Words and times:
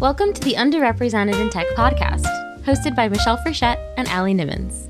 Welcome 0.00 0.32
to 0.32 0.40
the 0.40 0.54
Underrepresented 0.54 1.38
in 1.38 1.50
Tech 1.50 1.66
podcast, 1.76 2.24
hosted 2.62 2.96
by 2.96 3.06
Michelle 3.10 3.36
Frechette 3.36 3.76
and 3.98 4.08
Allie 4.08 4.32
Nimmons. 4.32 4.88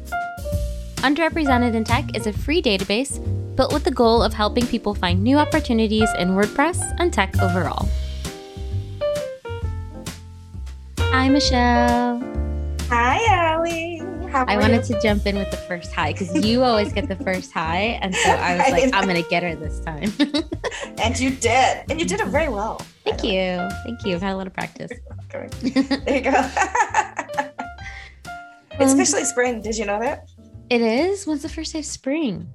Underrepresented 0.99 1.75
in 1.75 1.83
Tech 1.83 2.17
is 2.17 2.29
a 2.29 2.33
free 2.33 2.63
database 2.63 3.19
built 3.57 3.73
with 3.73 3.83
the 3.83 3.91
goal 3.91 4.23
of 4.23 4.33
helping 4.33 4.65
people 4.69 4.95
find 4.95 5.21
new 5.21 5.37
opportunities 5.37 6.09
in 6.17 6.29
WordPress 6.29 6.95
and 7.01 7.13
tech 7.13 7.37
overall. 7.43 7.89
Hi, 11.01 11.29
Michelle. 11.29 12.23
Hi, 12.89 13.21
Allie. 13.31 13.90
How 14.31 14.45
I 14.47 14.57
wanted 14.59 14.89
you? 14.89 14.95
to 14.95 15.01
jump 15.03 15.27
in 15.27 15.37
with 15.37 15.51
the 15.51 15.57
first 15.57 15.93
high 15.93 16.13
because 16.13 16.45
you 16.45 16.63
always 16.63 16.93
get 16.93 17.09
the 17.09 17.17
first 17.17 17.53
high. 17.53 17.99
And 18.03 18.15
so 18.15 18.31
I 18.31 18.57
was 18.57 18.61
I 18.67 18.71
like, 18.71 18.91
know. 18.93 18.99
I'm 18.99 19.05
going 19.09 19.23
to 19.23 19.29
get 19.29 19.43
her 19.43 19.55
this 19.55 19.81
time. 19.81 20.13
And 21.03 21.19
you 21.19 21.31
did. 21.31 21.85
And 21.91 21.99
you 21.99 22.07
did 22.07 22.21
it 22.21 22.29
very 22.29 22.49
well. 22.49 22.79
Thank 23.05 23.25
you. 23.25 23.67
Thank 23.85 24.05
you. 24.05 24.15
I've 24.15 24.23
had 24.23 24.33
a 24.35 24.37
lot 24.37 24.47
of 24.47 24.53
practice. 24.53 24.91
There 25.33 25.49
you 26.15 26.21
go. 26.21 26.31
it's 28.79 28.93
Um, 28.93 28.99
officially 29.01 29.25
spring. 29.25 29.63
Did 29.63 29.77
you 29.79 29.87
know 29.87 29.99
that? 30.01 30.29
It 30.69 30.81
is? 30.83 31.27
When's 31.27 31.43
the 31.43 31.49
first 31.49 31.73
day 31.73 31.79
of 31.81 31.85
spring? 31.87 32.47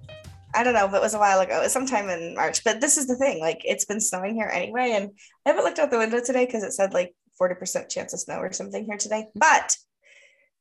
I 0.54 0.64
don't 0.64 0.74
know, 0.74 0.88
but 0.88 0.98
it 0.98 1.02
was 1.02 1.14
a 1.16 1.20
while 1.20 1.40
ago. 1.42 1.58
It 1.60 1.64
was 1.64 1.74
sometime 1.74 2.08
in 2.10 2.36
March. 2.36 2.64
But 2.64 2.82
this 2.82 2.98
is 2.98 3.08
the 3.08 3.16
thing. 3.18 3.40
Like 3.40 3.62
it's 3.66 3.86
been 3.86 4.00
snowing 4.00 4.36
here 4.36 4.50
anyway. 4.54 4.92
And 4.96 5.10
I 5.46 5.50
haven't 5.50 5.66
looked 5.66 5.80
out 5.80 5.92
the 5.92 5.98
window 5.98 6.22
today 6.24 6.46
because 6.46 6.64
it 6.64 6.72
said 6.74 6.94
like 6.94 7.14
40% 7.42 7.90
chance 7.90 8.14
of 8.14 8.20
snow 8.20 8.38
or 8.38 8.52
something 8.54 8.86
here 8.86 8.98
today. 8.98 9.26
But 9.36 9.76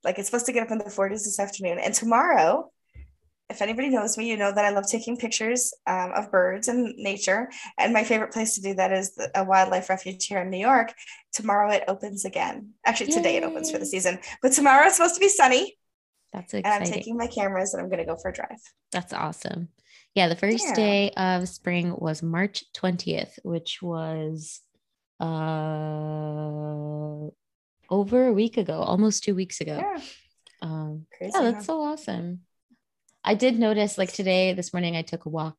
like 0.04 0.18
it's 0.18 0.28
supposed 0.28 0.46
to 0.46 0.52
get 0.52 0.62
up 0.64 0.70
in 0.70 0.78
the 0.78 0.84
40s 0.84 1.24
this 1.24 1.40
afternoon. 1.40 1.78
And 1.78 1.94
tomorrow, 1.94 2.70
if 3.50 3.60
anybody 3.60 3.90
knows 3.90 4.16
me, 4.16 4.28
you 4.28 4.36
know 4.36 4.52
that 4.52 4.64
I 4.64 4.70
love 4.70 4.86
taking 4.88 5.16
pictures 5.16 5.72
um, 5.86 6.12
of 6.14 6.30
birds 6.30 6.68
and 6.68 6.94
nature. 6.96 7.50
And 7.78 7.92
my 7.92 8.02
favorite 8.04 8.32
place 8.32 8.54
to 8.54 8.62
do 8.62 8.74
that 8.74 8.92
is 8.92 9.14
the, 9.14 9.30
a 9.34 9.44
wildlife 9.44 9.88
refuge 9.90 10.26
here 10.26 10.40
in 10.40 10.50
New 10.50 10.58
York. 10.58 10.92
Tomorrow 11.32 11.70
it 11.72 11.84
opens 11.88 12.24
again. 12.24 12.70
Actually, 12.86 13.12
today 13.12 13.36
it 13.36 13.44
opens 13.44 13.70
for 13.70 13.78
the 13.78 13.86
season. 13.86 14.18
But 14.40 14.52
tomorrow 14.52 14.86
it's 14.86 14.96
supposed 14.96 15.14
to 15.14 15.20
be 15.20 15.28
sunny. 15.28 15.76
That's 16.32 16.54
exciting. 16.54 16.64
And 16.64 16.84
I'm 16.84 16.90
taking 16.92 17.16
my 17.16 17.26
cameras 17.26 17.74
and 17.74 17.82
I'm 17.82 17.88
going 17.88 18.00
to 18.00 18.06
go 18.06 18.16
for 18.16 18.30
a 18.30 18.32
drive. 18.32 18.58
That's 18.92 19.12
awesome. 19.12 19.68
Yeah, 20.14 20.28
the 20.28 20.36
first 20.36 20.64
Yeah. 20.68 20.74
day 20.74 21.10
of 21.10 21.48
spring 21.48 21.94
was 21.98 22.22
March 22.22 22.64
20th, 22.72 23.38
which 23.42 23.82
was 23.82 24.60
uh 25.20 25.26
over 27.90 28.26
a 28.26 28.32
week 28.32 28.56
ago, 28.56 28.80
almost 28.80 29.24
two 29.24 29.34
weeks 29.34 29.60
ago. 29.60 29.78
Yeah. 29.78 30.00
Um 30.62 31.06
Crazy. 31.16 31.32
yeah, 31.34 31.42
huh? 31.42 31.50
that's 31.52 31.66
so 31.66 31.80
awesome. 31.80 32.40
I 33.24 33.34
did 33.34 33.58
notice 33.58 33.96
like 33.96 34.12
today, 34.12 34.52
this 34.52 34.72
morning 34.72 34.96
I 34.96 35.02
took 35.02 35.24
a 35.24 35.30
walk 35.30 35.56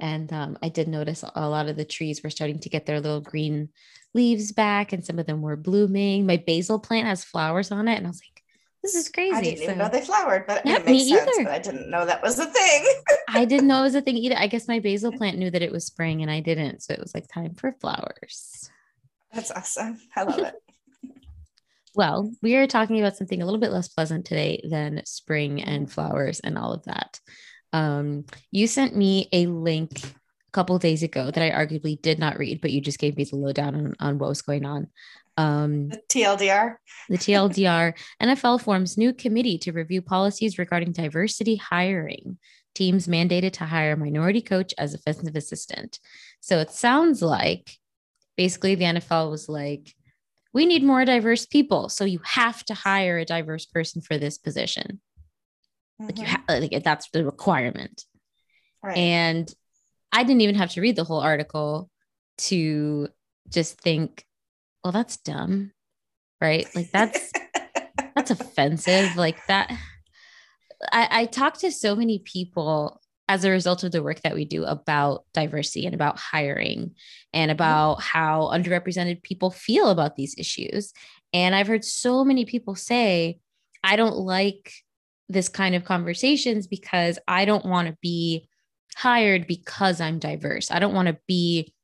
and 0.00 0.32
um, 0.32 0.58
I 0.62 0.68
did 0.68 0.88
notice 0.88 1.24
a 1.34 1.48
lot 1.48 1.68
of 1.68 1.76
the 1.76 1.84
trees 1.84 2.22
were 2.22 2.30
starting 2.30 2.58
to 2.60 2.68
get 2.68 2.86
their 2.86 3.00
little 3.00 3.20
green 3.20 3.68
leaves 4.14 4.52
back 4.52 4.92
and 4.92 5.04
some 5.04 5.18
of 5.18 5.26
them 5.26 5.42
were 5.42 5.56
blooming. 5.56 6.26
My 6.26 6.38
basil 6.38 6.78
plant 6.78 7.06
has 7.06 7.24
flowers 7.24 7.70
on 7.70 7.86
it 7.88 7.96
and 7.96 8.06
I 8.06 8.10
was 8.10 8.20
like, 8.20 8.42
this 8.82 8.94
is 8.94 9.08
crazy. 9.08 9.34
I 9.34 9.40
didn't 9.42 9.62
even 9.64 9.78
know 9.78 9.88
they 9.88 10.00
flowered, 10.00 10.46
but 10.46 10.64
Yeah, 10.64 10.76
it 10.76 10.86
makes 10.86 11.04
me 11.04 11.08
sense. 11.10 11.28
either. 11.28 11.44
But 11.44 11.52
I 11.52 11.58
didn't 11.58 11.90
know 11.90 12.06
that 12.06 12.22
was 12.22 12.38
a 12.38 12.46
thing. 12.46 12.86
I 13.28 13.44
didn't 13.44 13.66
know 13.66 13.80
it 13.80 13.82
was 13.82 13.94
a 13.94 14.00
thing 14.00 14.16
either. 14.16 14.36
I 14.38 14.46
guess 14.46 14.68
my 14.68 14.78
basil 14.78 15.12
plant 15.18 15.38
knew 15.38 15.50
that 15.50 15.62
it 15.62 15.72
was 15.72 15.84
spring 15.84 16.22
and 16.22 16.30
I 16.30 16.40
didn't. 16.40 16.82
So 16.82 16.94
it 16.94 17.00
was 17.00 17.12
like 17.14 17.26
time 17.28 17.54
for 17.54 17.72
flowers. 17.80 18.70
That's 19.32 19.50
awesome. 19.50 19.98
I 20.14 20.22
love 20.22 20.38
it. 20.38 20.54
Well, 21.96 22.30
we 22.42 22.56
are 22.56 22.66
talking 22.66 23.00
about 23.00 23.16
something 23.16 23.40
a 23.40 23.46
little 23.46 23.58
bit 23.58 23.72
less 23.72 23.88
pleasant 23.88 24.26
today 24.26 24.60
than 24.68 25.00
spring 25.06 25.62
and 25.62 25.90
flowers 25.90 26.40
and 26.40 26.58
all 26.58 26.74
of 26.74 26.84
that. 26.84 27.18
Um, 27.72 28.26
you 28.50 28.66
sent 28.66 28.94
me 28.94 29.30
a 29.32 29.46
link 29.46 30.04
a 30.04 30.50
couple 30.52 30.78
days 30.78 31.02
ago 31.02 31.30
that 31.30 31.42
I 31.42 31.50
arguably 31.56 31.98
did 32.02 32.18
not 32.18 32.38
read, 32.38 32.60
but 32.60 32.70
you 32.70 32.82
just 32.82 32.98
gave 32.98 33.16
me 33.16 33.24
the 33.24 33.36
lowdown 33.36 33.74
on, 33.74 33.94
on 33.98 34.18
what 34.18 34.28
was 34.28 34.42
going 34.42 34.66
on. 34.66 34.88
Um, 35.38 35.88
The 35.88 36.02
TLDR. 36.10 36.76
the 37.08 37.16
TLDR 37.16 37.94
NFL 38.22 38.60
forms 38.60 38.98
new 38.98 39.14
committee 39.14 39.56
to 39.60 39.72
review 39.72 40.02
policies 40.02 40.58
regarding 40.58 40.92
diversity 40.92 41.56
hiring. 41.56 42.36
Teams 42.74 43.08
mandated 43.08 43.52
to 43.54 43.64
hire 43.64 43.92
a 43.92 43.96
minority 43.96 44.42
coach 44.42 44.74
as 44.76 44.92
offensive 44.92 45.34
assistant. 45.34 45.98
So 46.40 46.58
it 46.58 46.72
sounds 46.72 47.22
like 47.22 47.70
basically 48.36 48.74
the 48.74 48.84
NFL 48.84 49.30
was 49.30 49.48
like, 49.48 49.95
we 50.56 50.64
need 50.64 50.82
more 50.82 51.04
diverse 51.04 51.44
people. 51.44 51.90
So 51.90 52.06
you 52.06 52.18
have 52.24 52.64
to 52.64 52.72
hire 52.72 53.18
a 53.18 53.26
diverse 53.26 53.66
person 53.66 54.00
for 54.00 54.16
this 54.16 54.38
position. 54.38 55.02
Like 55.98 56.18
you 56.18 56.24
Mhm. 56.24 56.28
have, 56.28 56.62
like 56.72 56.82
that's 56.82 57.10
the 57.10 57.26
requirement. 57.26 58.06
Right. 58.82 58.96
And 58.96 59.54
I 60.12 60.24
didn't 60.24 60.40
even 60.40 60.54
have 60.54 60.70
to 60.70 60.80
read 60.80 60.96
the 60.96 61.04
whole 61.04 61.20
article 61.20 61.90
to 62.48 63.08
just 63.50 63.78
think, 63.78 64.24
well, 64.82 64.92
that's 64.92 65.18
dumb. 65.18 65.72
Right. 66.40 66.66
Like 66.74 66.90
that's 66.90 67.30
that's 68.16 68.30
offensive. 68.30 69.14
Like 69.14 69.36
that. 69.48 69.70
I, 70.90 71.08
I 71.20 71.24
talked 71.26 71.60
to 71.60 71.70
so 71.70 71.94
many 71.94 72.20
people 72.20 73.02
as 73.28 73.44
a 73.44 73.50
result 73.50 73.82
of 73.82 73.92
the 73.92 74.02
work 74.02 74.20
that 74.22 74.34
we 74.34 74.44
do 74.44 74.64
about 74.64 75.24
diversity 75.34 75.84
and 75.84 75.94
about 75.94 76.18
hiring 76.18 76.94
and 77.32 77.50
mm-hmm. 77.50 77.56
about 77.56 78.00
how 78.00 78.50
underrepresented 78.52 79.22
people 79.22 79.50
feel 79.50 79.90
about 79.90 80.16
these 80.16 80.34
issues. 80.38 80.92
And 81.32 81.54
I've 81.54 81.66
heard 81.66 81.84
so 81.84 82.24
many 82.24 82.44
people 82.44 82.74
say, 82.74 83.38
I 83.82 83.96
don't 83.96 84.16
like 84.16 84.72
this 85.28 85.48
kind 85.48 85.74
of 85.74 85.84
conversations 85.84 86.66
because 86.66 87.18
I 87.26 87.44
don't 87.44 87.66
want 87.66 87.88
to 87.88 87.96
be 88.00 88.48
hired 88.96 89.46
because 89.46 90.00
I'm 90.00 90.18
diverse. 90.18 90.70
I 90.70 90.78
don't 90.78 90.94
want 90.94 91.08
to 91.08 91.18
be 91.26 91.74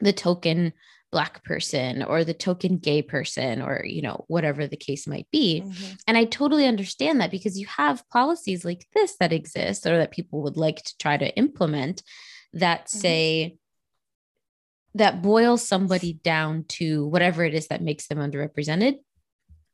the 0.00 0.12
token 0.12 0.72
black 1.12 1.42
person 1.44 2.02
or 2.04 2.22
the 2.24 2.34
token 2.34 2.78
gay 2.78 3.02
person 3.02 3.60
or 3.60 3.84
you 3.84 4.00
know 4.00 4.24
whatever 4.28 4.66
the 4.66 4.76
case 4.76 5.06
might 5.08 5.26
be 5.32 5.60
Mhm. 5.64 6.00
and 6.06 6.16
i 6.16 6.24
totally 6.24 6.66
understand 6.66 7.20
that 7.20 7.32
because 7.32 7.58
you 7.58 7.66
have 7.66 8.08
policies 8.10 8.64
like 8.64 8.86
this 8.94 9.16
that 9.18 9.32
exist 9.32 9.86
or 9.86 9.98
that 9.98 10.12
people 10.12 10.40
would 10.42 10.56
like 10.56 10.82
to 10.84 10.96
try 10.98 11.16
to 11.16 11.34
implement 11.36 12.02
that 12.52 12.86
Mhm. 12.86 12.90
say 13.00 13.56
that 14.94 15.22
boil 15.22 15.56
somebody 15.56 16.14
down 16.14 16.64
to 16.64 17.06
whatever 17.06 17.44
it 17.44 17.54
is 17.54 17.68
that 17.68 17.82
makes 17.82 18.06
them 18.08 18.18
underrepresented 18.18 18.96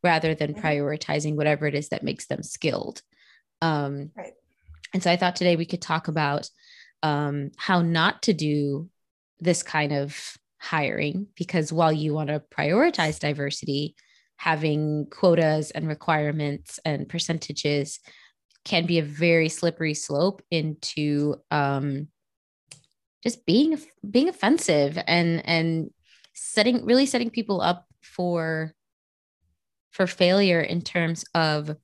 rather 0.02 0.34
than 0.34 0.54
Mhm. 0.54 0.60
prioritizing 0.62 1.36
whatever 1.36 1.66
it 1.66 1.74
is 1.74 1.88
that 1.88 2.02
makes 2.02 2.26
them 2.26 2.42
skilled 2.42 3.02
um, 3.62 4.10
Right. 4.14 4.34
and 4.92 5.02
so 5.02 5.10
i 5.10 5.16
thought 5.16 5.36
today 5.36 5.56
we 5.56 5.66
could 5.66 5.80
talk 5.82 6.08
about 6.08 6.48
um, 7.02 7.50
how 7.56 7.82
not 7.82 8.22
to 8.22 8.32
do 8.32 8.90
this 9.38 9.62
kind 9.62 9.92
of 9.92 10.36
hiring 10.58 11.26
because 11.36 11.72
while 11.72 11.92
you 11.92 12.14
want 12.14 12.28
to 12.28 12.42
prioritize 12.56 13.18
diversity 13.18 13.94
having 14.36 15.06
quotas 15.10 15.70
and 15.70 15.88
requirements 15.88 16.78
and 16.84 17.08
percentages 17.08 18.00
can 18.64 18.84
be 18.84 18.98
a 18.98 19.02
very 19.02 19.48
slippery 19.48 19.94
slope 19.94 20.42
into 20.50 21.36
um, 21.50 22.08
just 23.22 23.46
being 23.46 23.78
being 24.08 24.28
offensive 24.28 24.98
and 25.06 25.42
and 25.46 25.90
setting 26.34 26.84
really 26.84 27.06
setting 27.06 27.30
people 27.30 27.60
up 27.60 27.86
for 28.02 28.74
for 29.90 30.06
failure 30.06 30.60
in 30.60 30.82
terms 30.82 31.24
of 31.34 31.74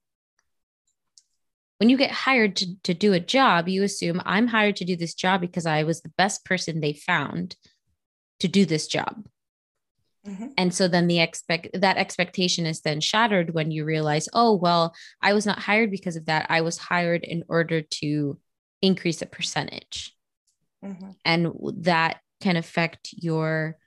when 1.78 1.88
you 1.88 1.96
get 1.96 2.12
hired 2.12 2.54
to, 2.54 2.80
to 2.82 2.94
do 2.94 3.12
a 3.12 3.20
job 3.20 3.68
you 3.68 3.82
assume 3.82 4.20
i'm 4.24 4.46
hired 4.46 4.76
to 4.76 4.84
do 4.84 4.94
this 4.94 5.14
job 5.14 5.40
because 5.40 5.66
i 5.66 5.82
was 5.82 6.02
the 6.02 6.12
best 6.16 6.44
person 6.44 6.80
they 6.80 6.92
found 6.92 7.56
to 8.42 8.48
do 8.48 8.64
this 8.66 8.86
job 8.86 9.14
Mhm. 10.26 10.52
and 10.56 10.70
so 10.74 10.86
then 10.86 11.06
the 11.08 11.18
expect 11.20 11.68
that 11.74 11.96
expectation 11.96 12.64
is 12.66 12.80
then 12.82 13.00
shattered 13.00 13.54
when 13.54 13.70
you 13.72 13.84
realize 13.84 14.28
oh 14.32 14.52
well 14.54 14.94
i 15.20 15.32
was 15.32 15.46
not 15.46 15.58
hired 15.68 15.90
because 15.90 16.16
of 16.16 16.26
that 16.26 16.46
i 16.48 16.60
was 16.60 16.78
hired 16.78 17.24
in 17.24 17.42
order 17.48 17.82
to 18.00 18.38
increase 18.80 19.20
a 19.22 19.26
percentage 19.26 20.14
Mhm. 20.84 21.16
and 21.24 21.52
that 21.90 22.20
can 22.40 22.56
affect 22.56 23.12
your 23.12 23.78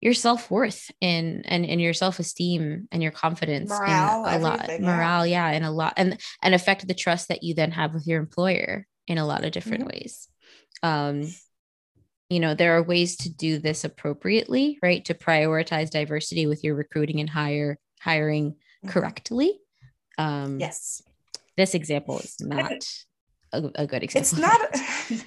your 0.00 0.14
self-worth 0.14 0.90
in 1.00 1.42
and, 1.44 1.64
in 1.64 1.78
your 1.78 1.94
self-esteem 1.94 2.88
and 2.90 3.02
your 3.02 3.12
confidence 3.12 3.70
Morale, 3.70 4.24
in 4.26 4.34
a 4.34 4.38
lot 4.38 4.60
everything, 4.60 4.84
yeah. 4.84 4.96
morale 4.96 5.26
yeah 5.26 5.48
and 5.48 5.64
a 5.64 5.70
lot 5.70 5.92
and 5.96 6.20
and 6.42 6.54
affect 6.54 6.86
the 6.88 6.94
trust 7.04 7.28
that 7.28 7.42
you 7.44 7.54
then 7.54 7.70
have 7.70 7.94
with 7.94 8.06
your 8.06 8.18
employer 8.20 8.86
in 9.06 9.18
a 9.18 9.26
lot 9.26 9.44
of 9.44 9.52
different 9.52 9.84
Mhm. 9.84 9.92
ways 9.92 10.28
um 10.82 11.16
you 12.32 12.40
know 12.40 12.54
there 12.54 12.76
are 12.76 12.82
ways 12.82 13.16
to 13.16 13.28
do 13.28 13.58
this 13.58 13.84
appropriately 13.84 14.78
right 14.82 15.04
to 15.04 15.14
prioritize 15.14 15.90
diversity 15.90 16.46
with 16.46 16.64
your 16.64 16.74
recruiting 16.74 17.20
and 17.20 17.28
hire 17.30 17.78
hiring 18.00 18.56
Mhm. 18.84 18.90
correctly 18.90 19.60
um 20.18 20.58
Yes. 20.58 21.02
this 21.56 21.74
example 21.74 22.18
is 22.20 22.36
not 22.40 22.72
a, 23.52 23.70
a 23.74 23.86
good 23.86 24.02
example 24.02 24.20
It's 24.20 24.38
not 24.38 24.60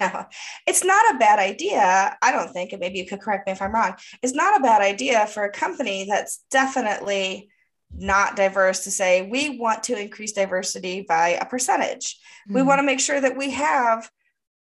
no, 0.00 0.26
it's 0.66 0.84
not 0.84 1.14
a 1.14 1.18
bad 1.18 1.38
idea. 1.38 2.16
I 2.20 2.32
don't 2.32 2.52
think, 2.52 2.72
and 2.72 2.80
maybe 2.80 2.98
you 2.98 3.06
could 3.06 3.20
correct 3.20 3.46
me 3.46 3.52
if 3.52 3.62
I'm 3.62 3.72
wrong. 3.72 3.94
It's 4.22 4.34
not 4.34 4.58
a 4.58 4.62
bad 4.62 4.82
idea 4.82 5.26
for 5.28 5.44
a 5.44 5.50
company 5.52 6.06
that's 6.08 6.42
definitely 6.50 7.48
not 7.94 8.34
diverse 8.36 8.82
to 8.84 8.90
say 8.90 9.22
we 9.22 9.58
want 9.58 9.84
to 9.84 9.98
increase 10.00 10.32
diversity 10.32 11.04
by 11.08 11.28
a 11.40 11.46
percentage. 11.46 12.18
We 12.48 12.60
Mhm. 12.62 12.66
want 12.66 12.78
to 12.80 12.82
make 12.90 12.98
sure 13.00 13.20
that 13.20 13.36
we 13.36 13.50
have 13.50 14.10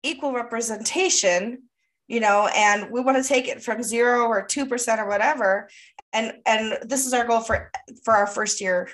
equal 0.04 0.34
representation 0.34 1.64
you 2.08 2.20
know, 2.20 2.50
and 2.56 2.90
we 2.92 3.02
want 3.02 3.22
to 3.22 3.28
take 3.28 3.48
it 3.48 3.64
from 3.64 3.84
zero 3.84 4.26
or 4.26 4.46
two 4.46 4.66
percent 4.66 5.00
or 5.00 5.08
whatever. 5.08 5.70
And 6.14 6.34
and 6.46 6.78
this 6.84 7.06
is 7.06 7.14
our 7.14 7.26
goal 7.26 7.42
for 7.42 7.72
for 8.04 8.14
our 8.14 8.28
first 8.28 8.62
year 8.62 8.90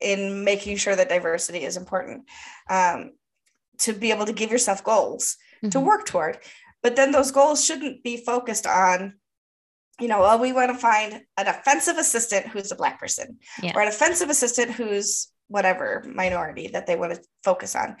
in 0.00 0.44
making 0.44 0.76
sure 0.76 0.94
that 0.94 1.08
diversity 1.08 1.64
is 1.64 1.76
important. 1.76 2.24
Um, 2.68 3.12
to 3.78 3.92
be 3.92 4.10
able 4.10 4.26
to 4.26 4.32
give 4.32 4.50
yourself 4.50 4.84
goals 4.84 5.36
mm-hmm. 5.56 5.70
to 5.70 5.80
work 5.80 6.06
toward. 6.06 6.38
But 6.82 6.96
then 6.96 7.12
those 7.12 7.30
goals 7.30 7.64
shouldn't 7.64 8.02
be 8.02 8.18
focused 8.18 8.66
on, 8.66 9.14
you 9.98 10.08
know, 10.08 10.20
well, 10.20 10.38
we 10.38 10.52
want 10.52 10.70
to 10.70 10.78
find 10.78 11.22
an 11.36 11.46
offensive 11.46 11.96
assistant 11.96 12.46
who's 12.46 12.72
a 12.72 12.76
black 12.76 13.00
person 13.00 13.38
yeah. 13.62 13.72
or 13.74 13.82
an 13.82 13.88
offensive 13.88 14.30
assistant 14.30 14.72
who's 14.72 15.28
whatever 15.48 16.04
minority 16.06 16.68
that 16.68 16.86
they 16.86 16.96
want 16.96 17.14
to 17.14 17.22
focus 17.42 17.74
on, 17.74 17.96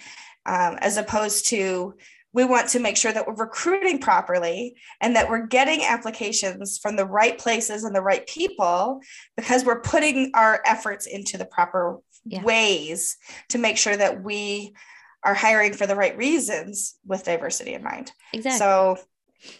um, 0.46 0.78
as 0.80 0.96
opposed 0.96 1.46
to 1.46 1.94
we 2.34 2.44
want 2.44 2.68
to 2.68 2.80
make 2.80 2.96
sure 2.96 3.12
that 3.12 3.26
we're 3.26 3.34
recruiting 3.34 3.98
properly 3.98 4.76
and 5.00 5.14
that 5.14 5.30
we're 5.30 5.46
getting 5.46 5.84
applications 5.84 6.78
from 6.78 6.96
the 6.96 7.06
right 7.06 7.38
places 7.38 7.84
and 7.84 7.94
the 7.94 8.02
right 8.02 8.26
people 8.26 9.00
because 9.36 9.64
we're 9.64 9.80
putting 9.80 10.32
our 10.34 10.60
efforts 10.66 11.06
into 11.06 11.38
the 11.38 11.44
proper 11.44 12.00
yeah. 12.26 12.42
ways 12.42 13.16
to 13.50 13.58
make 13.58 13.78
sure 13.78 13.96
that 13.96 14.22
we 14.22 14.74
are 15.22 15.32
hiring 15.32 15.72
for 15.72 15.86
the 15.86 15.94
right 15.94 16.16
reasons 16.16 16.96
with 17.06 17.24
diversity 17.24 17.72
in 17.72 17.84
mind. 17.84 18.10
Exactly. 18.32 18.58
So, 18.58 18.98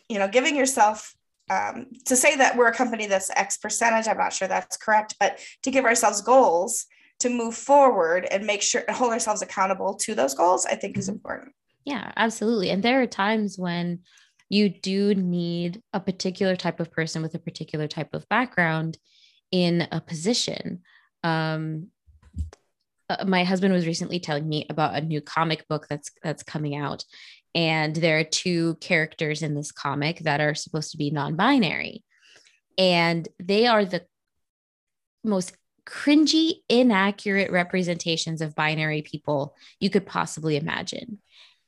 you 0.09 0.19
know, 0.19 0.29
giving 0.29 0.57
yourself 0.57 1.15
um, 1.51 1.87
to 2.07 2.17
say 2.17 2.37
that 2.37 2.57
we're 2.57 2.69
a 2.69 2.75
company 2.75 3.07
that's 3.07 3.31
X 3.31 3.57
percentage, 3.57 4.09
I'm 4.09 4.19
not 4.19 4.33
sure 4.33 4.49
that's 4.49 4.77
correct, 4.77 5.15
but 5.21 5.39
to 5.63 5.71
give 5.71 5.85
ourselves 5.85 6.23
goals 6.23 6.87
to 7.21 7.29
move 7.29 7.55
forward 7.55 8.27
and 8.31 8.45
make 8.45 8.63
sure 8.63 8.83
and 8.89 8.97
hold 8.97 9.13
ourselves 9.13 9.43
accountable 9.43 9.95
to 9.95 10.15
those 10.17 10.35
goals, 10.35 10.67
I 10.67 10.75
think 10.75 10.99
is 10.99 11.07
mm-hmm. 11.07 11.15
important. 11.15 11.53
Yeah, 11.85 12.13
absolutely. 12.17 12.71
And 12.71 12.83
there 12.83 13.03
are 13.03 13.07
times 13.07 13.59
when 13.59 14.01
you 14.49 14.69
do 14.69 15.15
need 15.15 15.83
a 15.93 16.01
particular 16.01 16.57
type 16.57 16.81
of 16.81 16.93
person 16.93 17.23
with 17.23 17.35
a 17.35 17.39
particular 17.39 17.89
type 17.89 18.15
of 18.15 18.29
background 18.29 18.99
in 19.51 19.87
a 19.93 20.01
position. 20.01 20.83
Um, 21.23 21.89
uh, 23.09 23.25
my 23.27 23.45
husband 23.45 23.75
was 23.75 23.87
recently 23.87 24.19
telling 24.19 24.49
me 24.49 24.67
about 24.71 24.95
a 24.95 25.01
new 25.01 25.21
comic 25.21 25.67
book 25.69 25.87
that's 25.89 26.11
that's 26.23 26.43
coming 26.43 26.75
out 26.75 27.05
and 27.55 27.95
there 27.95 28.19
are 28.19 28.25
two 28.25 28.77
characters 28.77 29.43
in 29.43 29.55
this 29.55 29.71
comic 29.71 30.21
that 30.21 30.41
are 30.41 30.55
supposed 30.55 30.91
to 30.91 30.97
be 30.97 31.11
non-binary 31.11 32.03
and 32.79 33.29
they 33.39 33.67
are 33.67 33.85
the 33.85 34.03
most 35.23 35.55
cringy 35.87 36.55
inaccurate 36.69 37.51
representations 37.51 38.41
of 38.41 38.55
binary 38.55 39.03
people 39.03 39.55
you 39.81 39.91
could 39.91 40.07
possibly 40.07 40.57
imagine 40.57 41.19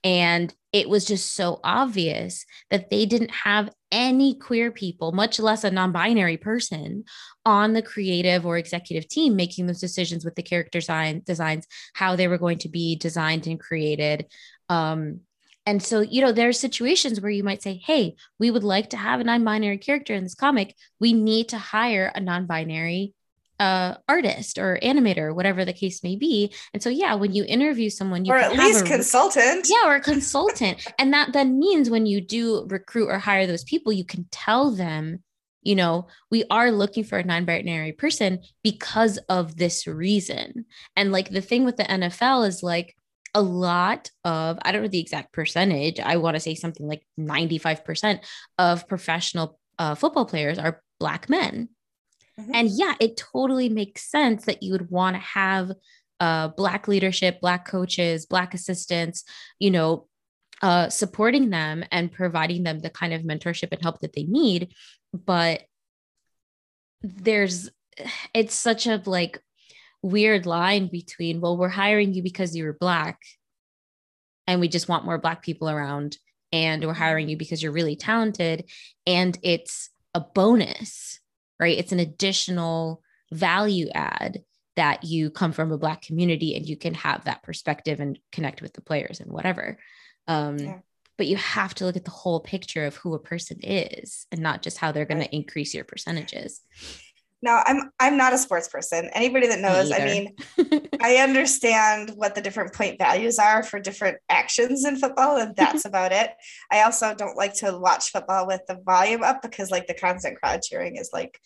and 0.06 0.55
it 0.73 0.88
was 0.88 1.05
just 1.05 1.35
so 1.35 1.58
obvious 1.64 2.47
that 2.70 2.91
they 2.91 3.06
didn't 3.06 3.32
have 3.32 3.70
any 3.91 4.37
queer 4.38 4.70
people, 4.70 5.11
much 5.11 5.41
less 5.41 5.64
a 5.64 5.70
non 5.73 5.91
binary 5.91 6.37
person, 6.37 7.03
on 7.44 7.73
the 7.73 7.82
creative 7.82 8.47
or 8.47 8.56
executive 8.56 9.08
team 9.08 9.35
making 9.35 9.67
those 9.67 9.81
decisions 9.81 10.25
with 10.25 10.37
the 10.37 10.44
character 10.44 10.79
design, 10.79 11.23
designs, 11.26 11.67
how 11.94 12.14
they 12.14 12.29
were 12.29 12.38
going 12.38 12.58
to 12.58 12.69
be 12.69 12.94
designed 12.94 13.49
and 13.49 13.58
created. 13.58 14.26
Um, 14.69 15.23
and 15.67 15.82
so, 15.82 16.03
you 16.03 16.23
know, 16.23 16.31
there 16.31 16.49
are 16.49 16.52
situations 16.52 17.20
where 17.20 17.31
you 17.31 17.43
might 17.43 17.62
say, 17.62 17.82
hey, 17.85 18.14
we 18.38 18.52
would 18.52 18.62
like 18.62 18.91
to 18.91 18.97
have 18.97 19.19
a 19.19 19.25
non 19.25 19.43
binary 19.43 19.79
character 19.79 20.14
in 20.14 20.23
this 20.23 20.37
comic. 20.37 20.76
We 21.00 21.14
need 21.14 21.49
to 21.49 21.59
hire 21.59 22.12
a 22.14 22.20
non 22.20 22.47
binary 22.47 23.12
uh, 23.58 23.94
artist 24.08 24.58
or 24.58 24.79
animator, 24.82 25.35
whatever 25.35 25.64
the 25.64 25.73
case 25.73 26.03
may 26.03 26.17
be. 26.17 26.53
And 26.73 26.82
so, 26.82 26.88
yeah, 26.88 27.14
when 27.14 27.32
you 27.32 27.44
interview 27.47 27.91
someone, 27.91 28.25
you 28.25 28.32
or 28.32 28.38
at 28.38 28.56
least 28.56 28.85
a, 28.85 28.88
consultant, 28.88 29.69
yeah, 29.70 29.88
or 29.88 29.97
a 29.97 30.00
consultant, 30.00 30.87
and 30.99 31.12
that 31.12 31.32
then 31.32 31.58
means 31.58 31.91
when 31.91 32.06
you 32.06 32.20
do 32.20 32.67
recruit 32.69 33.08
or 33.08 33.19
hire 33.19 33.47
those 33.47 33.64
people, 33.64 33.93
you 33.93 34.05
can 34.05 34.26
tell 34.31 34.70
them, 34.70 35.23
you 35.62 35.75
know, 35.75 36.06
we 36.31 36.44
are 36.50 36.70
looking 36.70 37.05
for 37.05 37.19
a 37.19 37.25
non-binary 37.25 37.93
person 37.93 38.41
because 38.62 39.19
of 39.29 39.56
this 39.56 39.87
reason. 39.87 40.67
And 40.94 41.12
like 41.12 41.31
the 41.31 41.41
thing 41.41 41.64
with 41.64 41.76
the 41.76 41.85
NFL 41.85 42.47
is 42.47 42.62
like 42.62 42.94
a 43.35 43.43
lot 43.43 44.11
of 44.25 44.59
I 44.62 44.73
don't 44.73 44.82
know 44.82 44.88
the 44.88 45.00
exact 45.00 45.32
percentage. 45.32 46.00
I 46.00 46.17
want 46.17 46.37
to 46.37 46.41
say 46.41 46.55
something 46.55 46.87
like 46.87 47.06
ninety 47.17 47.59
five 47.59 47.85
percent 47.85 48.20
of 48.59 48.88
professional 48.88 49.59
uh, 49.79 49.94
football 49.94 50.25
players 50.25 50.59
are 50.59 50.82
black 50.99 51.29
men 51.29 51.69
Mm-hmm. 52.41 52.55
And 52.55 52.69
yeah, 52.71 52.94
it 53.00 53.17
totally 53.17 53.69
makes 53.69 54.11
sense 54.11 54.44
that 54.44 54.62
you 54.62 54.73
would 54.73 54.91
want 54.91 55.17
to 55.17 55.21
have 55.21 55.73
uh, 56.21 56.49
Black 56.49 56.88
leadership, 56.88 57.41
Black 57.41 57.67
coaches, 57.67 58.27
Black 58.27 58.55
assistants, 58.55 59.25
you 59.59 59.71
know, 59.71 60.06
uh, 60.62 60.88
supporting 60.88 61.50
them 61.50 61.85
and 61.91 62.12
providing 62.12 62.62
them 62.62 62.81
the 62.81 62.91
kind 62.91 63.12
of 63.12 63.23
mentorship 63.23 63.73
and 63.73 63.83
help 63.83 64.00
that 64.00 64.15
they 64.15 64.25
need. 64.25 64.73
But 65.12 65.62
there's, 67.03 67.71
it's 68.35 68.55
such 68.55 68.87
a 68.87 69.03
like 69.06 69.41
weird 70.03 70.47
line 70.47 70.88
between, 70.88 71.41
well, 71.41 71.56
we're 71.56 71.69
hiring 71.69 72.15
you 72.15 72.23
because 72.23 72.56
you're 72.56 72.73
Black 72.75 73.19
and 74.47 74.61
we 74.61 74.69
just 74.69 74.88
want 74.88 75.05
more 75.05 75.19
Black 75.19 75.43
people 75.43 75.69
around, 75.69 76.19
and 76.53 76.85
we're 76.85 76.94
hiring 76.94 77.29
you 77.29 77.37
because 77.37 77.62
you're 77.62 77.73
really 77.73 77.97
talented. 77.97 78.71
And 79.06 79.37
it's 79.43 79.91
a 80.15 80.21
bonus 80.21 81.21
right? 81.58 81.79
It's 81.79 81.93
an 81.93 82.00
additional 82.00 83.03
value 83.32 83.88
add 83.94 84.43
that 84.76 85.05
you 85.05 85.31
come 85.31 85.53
from 85.53 85.73
a 85.73 85.79
black 85.79 86.03
community 86.03 86.55
and 86.55 86.67
you 86.67 86.76
can 86.76 86.94
have 86.94 87.25
that 87.25 87.43
perspective 87.43 87.99
and 87.99 88.19
connect 88.31 88.61
with 88.61 88.75
the 88.75 88.82
players 88.82 89.20
and 89.20 89.32
whatever. 89.32 89.79
Um, 90.29 90.58
yeah. 90.58 90.79
But 91.17 91.26
you 91.26 91.37
have 91.37 91.75
to 91.76 91.87
look 91.87 91.97
at 91.97 92.05
the 92.05 92.11
whole 92.11 92.41
picture 92.41 92.85
of 92.85 92.97
who 92.97 93.14
a 93.14 93.19
person 93.19 93.58
is 93.62 94.26
and 94.31 94.43
not 94.43 94.61
just 94.61 94.76
how 94.76 94.93
they're 94.93 95.06
going 95.06 95.23
to 95.23 95.35
increase 95.35 95.73
your 95.73 95.85
percentages. 95.85 96.61
Now, 97.43 97.62
I'm 97.67 97.91
I'm 98.00 98.17
not 98.17 98.33
a 98.33 98.38
sports 98.38 98.69
person. 98.69 99.11
Anybody 99.12 99.47
that 99.49 99.61
knows, 99.61 99.93
I 99.93 100.05
mean, 100.05 100.35
I 101.03 101.17
understand 101.17 102.12
what 102.17 102.35
the 102.35 102.41
different 102.41 102.73
point 102.73 102.99
values 102.99 103.38
are 103.38 103.62
for 103.62 103.79
different 103.79 104.19
actions 104.29 104.85
in 104.85 104.97
football, 104.97 105.37
and 105.37 105.55
that's 105.56 105.85
about 105.85 106.12
it. 106.12 106.31
I 106.71 106.83
also 106.83 107.15
don't 107.15 107.37
like 107.37 107.55
to 107.56 107.79
watch 107.79 108.11
football 108.11 108.47
with 108.47 108.62
the 108.67 108.81
volume 108.85 109.23
up 109.23 109.43
because, 109.43 109.71
like, 109.71 109.87
the 109.87 109.94
constant 109.94 110.41
crowd 110.41 110.62
cheering 110.62 110.97
is 110.97 111.11
like 111.12 111.38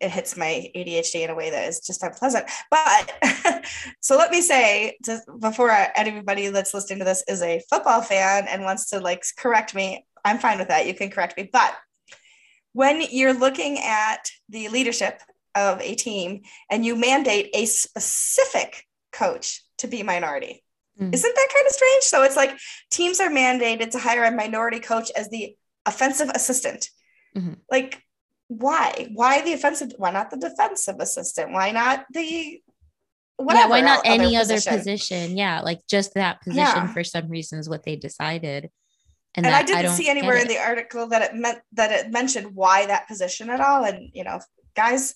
it 0.00 0.10
hits 0.10 0.36
my 0.36 0.70
ADHD 0.76 1.24
in 1.24 1.30
a 1.30 1.34
way 1.34 1.50
that 1.50 1.68
is 1.68 1.80
just 1.80 2.02
unpleasant. 2.02 2.48
But 2.70 3.64
so 4.00 4.16
let 4.16 4.30
me 4.30 4.40
say, 4.40 4.96
to, 5.04 5.20
before 5.40 5.70
anybody 5.96 6.48
that's 6.48 6.72
listening 6.72 7.00
to 7.00 7.04
this 7.04 7.24
is 7.26 7.42
a 7.42 7.60
football 7.68 8.02
fan 8.02 8.46
and 8.48 8.62
wants 8.62 8.90
to 8.90 9.00
like 9.00 9.24
correct 9.36 9.74
me, 9.74 10.06
I'm 10.24 10.38
fine 10.38 10.58
with 10.58 10.68
that. 10.68 10.86
You 10.86 10.94
can 10.94 11.10
correct 11.10 11.36
me, 11.36 11.48
but 11.52 11.74
when 12.72 13.02
you're 13.10 13.34
looking 13.34 13.78
at 13.80 14.30
the 14.48 14.68
leadership 14.68 15.20
of 15.54 15.80
a 15.80 15.94
team 15.94 16.42
and 16.70 16.84
you 16.84 16.96
mandate 16.96 17.50
a 17.54 17.66
specific 17.66 18.84
coach 19.12 19.64
to 19.78 19.88
be 19.88 20.02
minority. 20.02 20.62
Mm-hmm. 21.00 21.14
Isn't 21.14 21.34
that 21.34 21.48
kind 21.54 21.66
of 21.66 21.72
strange? 21.72 22.04
So 22.04 22.22
it's 22.24 22.36
like 22.36 22.58
teams 22.90 23.20
are 23.20 23.30
mandated 23.30 23.90
to 23.90 23.98
hire 23.98 24.24
a 24.24 24.32
minority 24.32 24.80
coach 24.80 25.10
as 25.16 25.28
the 25.28 25.56
offensive 25.86 26.30
assistant. 26.30 26.90
Mm-hmm. 27.36 27.54
Like, 27.70 28.02
why? 28.48 29.08
Why 29.12 29.42
the 29.42 29.52
offensive? 29.52 29.92
Why 29.96 30.10
not 30.10 30.30
the 30.30 30.38
defensive 30.38 30.96
assistant? 30.98 31.52
Why 31.52 31.70
not 31.70 32.06
the 32.12 32.60
Whatever, 33.38 33.60
yeah, 33.60 33.68
why 33.68 33.80
not 33.82 34.00
any 34.04 34.36
other 34.36 34.54
position? 34.54 34.78
position? 34.78 35.36
Yeah, 35.36 35.60
like 35.60 35.86
just 35.88 36.14
that 36.14 36.40
position 36.40 36.64
yeah. 36.64 36.92
for 36.92 37.04
some 37.04 37.28
reason 37.28 37.60
is 37.60 37.68
what 37.68 37.84
they 37.84 37.94
decided. 37.94 38.68
And, 39.36 39.46
and 39.46 39.54
that, 39.54 39.62
I 39.62 39.64
didn't 39.64 39.92
I 39.92 39.94
see 39.94 40.08
anywhere 40.08 40.38
in 40.38 40.48
the 40.48 40.58
article 40.58 41.06
that 41.08 41.22
it 41.22 41.36
meant 41.36 41.60
that 41.74 41.92
it 41.92 42.10
mentioned 42.10 42.56
why 42.56 42.86
that 42.86 43.06
position 43.06 43.48
at 43.48 43.60
all. 43.60 43.84
And 43.84 44.10
you 44.12 44.24
know, 44.24 44.40
guys, 44.74 45.14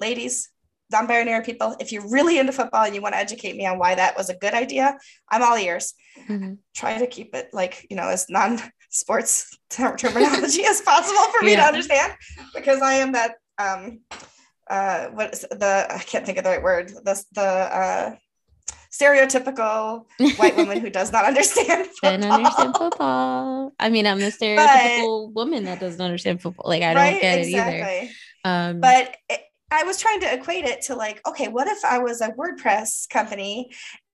ladies, 0.00 0.48
non-binary 0.90 1.44
people, 1.44 1.76
if 1.78 1.92
you're 1.92 2.08
really 2.10 2.38
into 2.38 2.52
football 2.52 2.84
and 2.84 2.94
you 2.94 3.02
want 3.02 3.14
to 3.14 3.18
educate 3.18 3.56
me 3.56 3.66
on 3.66 3.78
why 3.78 3.94
that 3.94 4.16
was 4.16 4.28
a 4.28 4.34
good 4.34 4.54
idea, 4.54 4.98
I'm 5.30 5.42
all 5.42 5.56
ears. 5.56 5.94
Mm-hmm. 6.28 6.54
Try 6.74 6.98
to 6.98 7.06
keep 7.06 7.34
it 7.34 7.50
like, 7.52 7.86
you 7.90 7.96
know, 7.96 8.08
as 8.08 8.26
non-sports 8.28 9.56
terminology 9.70 10.64
as 10.64 10.80
possible 10.80 11.24
for 11.32 11.44
me 11.44 11.52
yeah. 11.52 11.62
to 11.62 11.66
understand 11.66 12.12
because 12.54 12.82
I 12.82 12.94
am 12.94 13.12
that 13.12 13.34
um 13.58 14.00
uh 14.68 15.06
what 15.08 15.32
is 15.32 15.40
the 15.50 15.86
I 15.90 15.98
can't 15.98 16.24
think 16.24 16.38
of 16.38 16.44
the 16.44 16.50
right 16.50 16.62
word. 16.62 16.88
The 16.88 17.24
the 17.32 17.42
uh 17.42 18.16
stereotypical 18.90 20.06
white 20.36 20.56
woman 20.56 20.80
who 20.80 20.90
does 20.90 21.12
not 21.12 21.24
understand 21.30 21.86
football. 21.86 22.32
Understand 22.32 22.76
football. 22.76 23.72
I 23.78 23.88
mean, 23.88 24.06
I'm 24.06 24.18
the 24.18 24.26
stereotypical 24.32 25.28
but, 25.28 25.34
woman 25.34 25.64
that 25.64 25.78
doesn't 25.78 26.00
understand 26.00 26.42
football. 26.42 26.68
Like 26.68 26.82
I 26.82 26.94
don't 26.94 27.02
right? 27.02 27.20
get 27.20 27.38
exactly. 27.38 27.78
it 27.78 28.02
either. 28.02 28.12
Um, 28.42 28.80
but 28.80 29.16
it, 29.28 29.40
I 29.70 29.84
was 29.84 29.98
trying 29.98 30.20
to 30.20 30.32
equate 30.32 30.64
it 30.64 30.82
to 30.82 30.96
like, 30.96 31.20
okay, 31.26 31.48
what 31.48 31.68
if 31.68 31.84
I 31.84 31.98
was 31.98 32.20
a 32.20 32.30
WordPress 32.30 33.08
company 33.08 33.70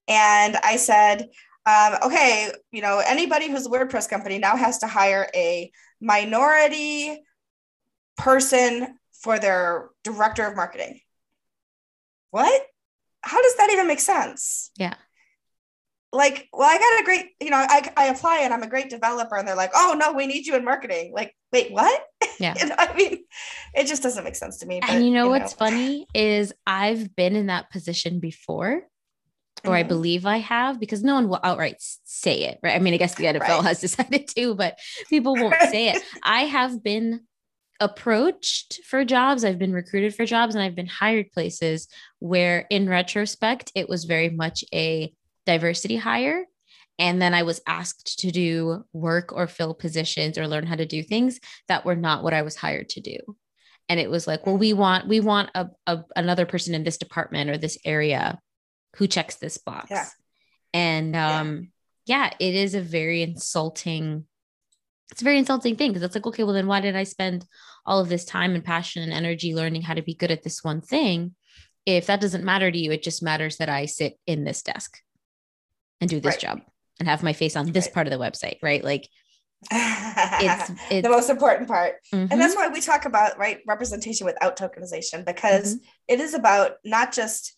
and 0.09 0.57
I 0.57 0.77
said, 0.77 1.29
um, 1.67 1.97
okay, 2.05 2.53
you 2.71 2.83
know, 2.83 3.03
anybody 3.05 3.51
who's 3.51 3.67
a 3.67 3.71
WordPress 3.71 4.09
company 4.09 4.39
now 4.39 4.57
has 4.57 4.79
to 4.79 4.87
hire 4.87 5.29
a 5.35 5.71
minority 6.01 7.23
person 8.17 8.99
for 9.13 9.39
their 9.39 9.91
director 10.05 10.47
of 10.47 10.57
marketing. 10.57 11.01
What? 12.31 12.63
How 13.23 13.43
does 13.43 13.57
that 13.57 13.71
even 13.73 13.89
make 13.89 14.01
sense? 14.01 14.71
Yeah. 14.77 14.95
Like, 16.17 16.49
well, 16.53 16.69
I 16.69 16.79
got 16.79 17.01
a 17.01 17.05
great, 17.05 17.27
you 17.41 17.51
know, 17.51 17.57
I, 17.59 17.91
I 17.97 18.07
apply 18.07 18.39
and 18.41 18.53
I'm 18.53 18.63
a 18.63 18.69
great 18.69 18.91
developer. 18.91 19.37
And 19.37 19.47
they're 19.47 19.55
like, 19.57 19.73
oh, 19.75 19.97
no, 19.99 20.13
we 20.13 20.27
need 20.27 20.47
you 20.47 20.57
in 20.57 20.65
marketing. 20.65 21.13
Like, 21.15 21.35
wait, 21.53 21.71
what? 21.73 22.03
Yeah. 22.39 22.55
you 22.61 22.67
know, 22.67 22.75
I 22.79 22.95
mean, 22.95 23.25
it 23.75 23.87
just 23.87 24.03
doesn't 24.03 24.23
make 24.25 24.37
sense 24.37 24.59
to 24.59 24.67
me. 24.67 24.81
But, 24.81 24.91
and 24.91 25.05
you 25.05 25.11
know 25.11 25.29
what's 25.29 25.55
funny 25.55 26.07
is 26.15 26.53
I've 26.67 27.17
been 27.17 27.35
in 27.35 27.47
that 27.47 27.71
position 27.71 28.21
before, 28.21 28.83
or 29.65 29.75
I 29.75 29.83
Mhm. 29.85 29.89
believe 29.89 30.27
I 30.27 30.37
have, 30.39 30.79
because 30.79 31.03
no 31.03 31.15
one 31.15 31.29
will 31.29 31.41
outright 31.43 31.77
say 31.79 32.43
it, 32.45 32.59
right? 32.63 32.75
I 32.75 32.79
mean, 32.79 32.93
I 32.93 32.99
guess 32.99 33.15
the 33.15 33.25
NFL 33.25 33.41
Right. 33.41 33.65
has 33.65 33.81
decided 33.87 34.29
to, 34.37 34.55
but 34.55 34.79
people 35.09 35.37
won't 35.37 35.55
say 35.71 35.89
it. 35.89 36.03
I 36.23 36.43
have 36.43 36.83
been 36.83 37.23
approached 37.81 38.81
for 38.85 39.05
jobs, 39.05 39.45
I've 39.45 39.59
been 39.59 39.73
recruited 39.73 40.15
for 40.15 40.25
jobs, 40.27 40.55
and 40.55 40.63
I've 40.63 40.75
been 40.75 40.87
hired 40.87 41.31
places 41.33 41.89
where, 42.19 42.67
in 42.71 42.89
retrospect, 42.89 43.73
it 43.75 43.89
was 43.89 44.05
very 44.05 44.29
much 44.31 44.65
a 44.73 45.13
diversity 45.47 45.97
hire. 45.97 46.45
And 46.99 47.21
then 47.21 47.35
I 47.35 47.43
was 47.43 47.61
asked 47.67 48.21
to 48.21 48.31
do 48.31 48.85
work 48.93 49.33
or 49.33 49.47
fill 49.47 49.75
positions 49.75 50.39
or 50.39 50.49
learn 50.49 50.67
how 50.67 50.77
to 50.77 50.87
do 50.87 51.03
things 51.03 51.41
that 51.69 51.85
were 51.85 51.97
not 51.97 52.23
what 52.23 52.33
I 52.35 52.43
was 52.43 52.57
hired 52.57 52.89
to 52.91 53.01
do. 53.01 53.19
And 53.89 54.01
it 54.01 54.11
was 54.11 54.27
like, 54.27 54.47
well, 54.47 54.57
we 54.57 54.73
want 54.73 55.07
we 55.07 55.21
want 55.21 55.51
a, 55.55 55.69
a 55.87 56.05
another 56.17 56.47
person 56.47 56.75
in 56.75 56.85
this 56.85 56.97
department 56.97 57.51
or 57.51 57.59
this 57.59 57.79
area 57.85 58.39
who 58.97 59.07
checks 59.07 59.37
this 59.37 59.59
box. 59.59 59.91
Yeah. 59.91 60.07
And 60.73 61.15
Yeah. 61.15 61.41
um, 61.41 61.73
yeah, 62.07 62.31
it 62.39 62.55
is 62.55 62.75
a 62.75 62.81
very 62.81 63.23
insulting 63.23 64.27
it's 65.13 65.21
a 65.21 65.25
very 65.25 65.39
insulting 65.39 65.77
thing 65.77 65.93
because 65.93 66.03
it's 66.03 66.17
like, 66.17 66.27
okay, 66.27 66.43
well, 66.43 66.55
then 66.55 66.67
why 66.67 66.81
did 66.81 66.97
I 66.97 67.05
spend 67.05 67.47
all 67.85 68.01
of 68.01 68.09
this 68.09 68.25
time 68.25 68.57
and 68.57 68.65
passion 68.65 69.05
and 69.05 69.13
energy 69.13 69.55
learning 69.55 69.83
how 69.83 69.95
to 69.95 70.03
be 70.03 70.15
good 70.15 70.33
at 70.33 70.43
this 70.43 70.65
one 70.65 70.81
thing? 70.81 71.37
If 71.85 72.07
that 72.07 72.21
doesn't 72.21 72.43
matter 72.45 72.71
to 72.73 72.79
you, 72.79 72.91
it 72.91 73.05
just 73.05 73.23
matters 73.23 73.59
that 73.59 73.69
I 73.69 73.87
sit 73.87 74.19
in 74.27 74.43
this 74.43 74.63
desk 74.63 74.99
and 76.01 76.11
do 76.11 76.21
this 76.21 76.35
Right. 76.35 76.41
job 76.41 76.61
and 76.99 77.09
have 77.09 77.23
my 77.23 77.33
face 77.33 77.57
on 77.57 77.73
this 77.73 77.87
Right. 77.87 77.95
part 77.95 78.07
of 78.07 78.11
the 78.13 78.19
website, 78.19 78.59
right? 78.63 78.83
Like 78.83 79.09
it's 79.73 80.71
it's 80.91 81.03
the 81.03 81.09
most 81.09 81.31
important 81.31 81.67
part. 81.69 81.97
mhm, 82.13 82.29
And 82.31 82.41
that's 82.41 82.55
why 82.55 82.69
we 82.69 82.81
talk 82.81 83.05
about 83.07 83.39
right 83.39 83.61
representation 83.67 84.27
without 84.27 84.57
tokenization 84.57 85.25
because 85.25 85.79
it 86.09 86.21
is 86.21 86.35
about 86.35 86.73
not 86.85 87.13
just 87.13 87.55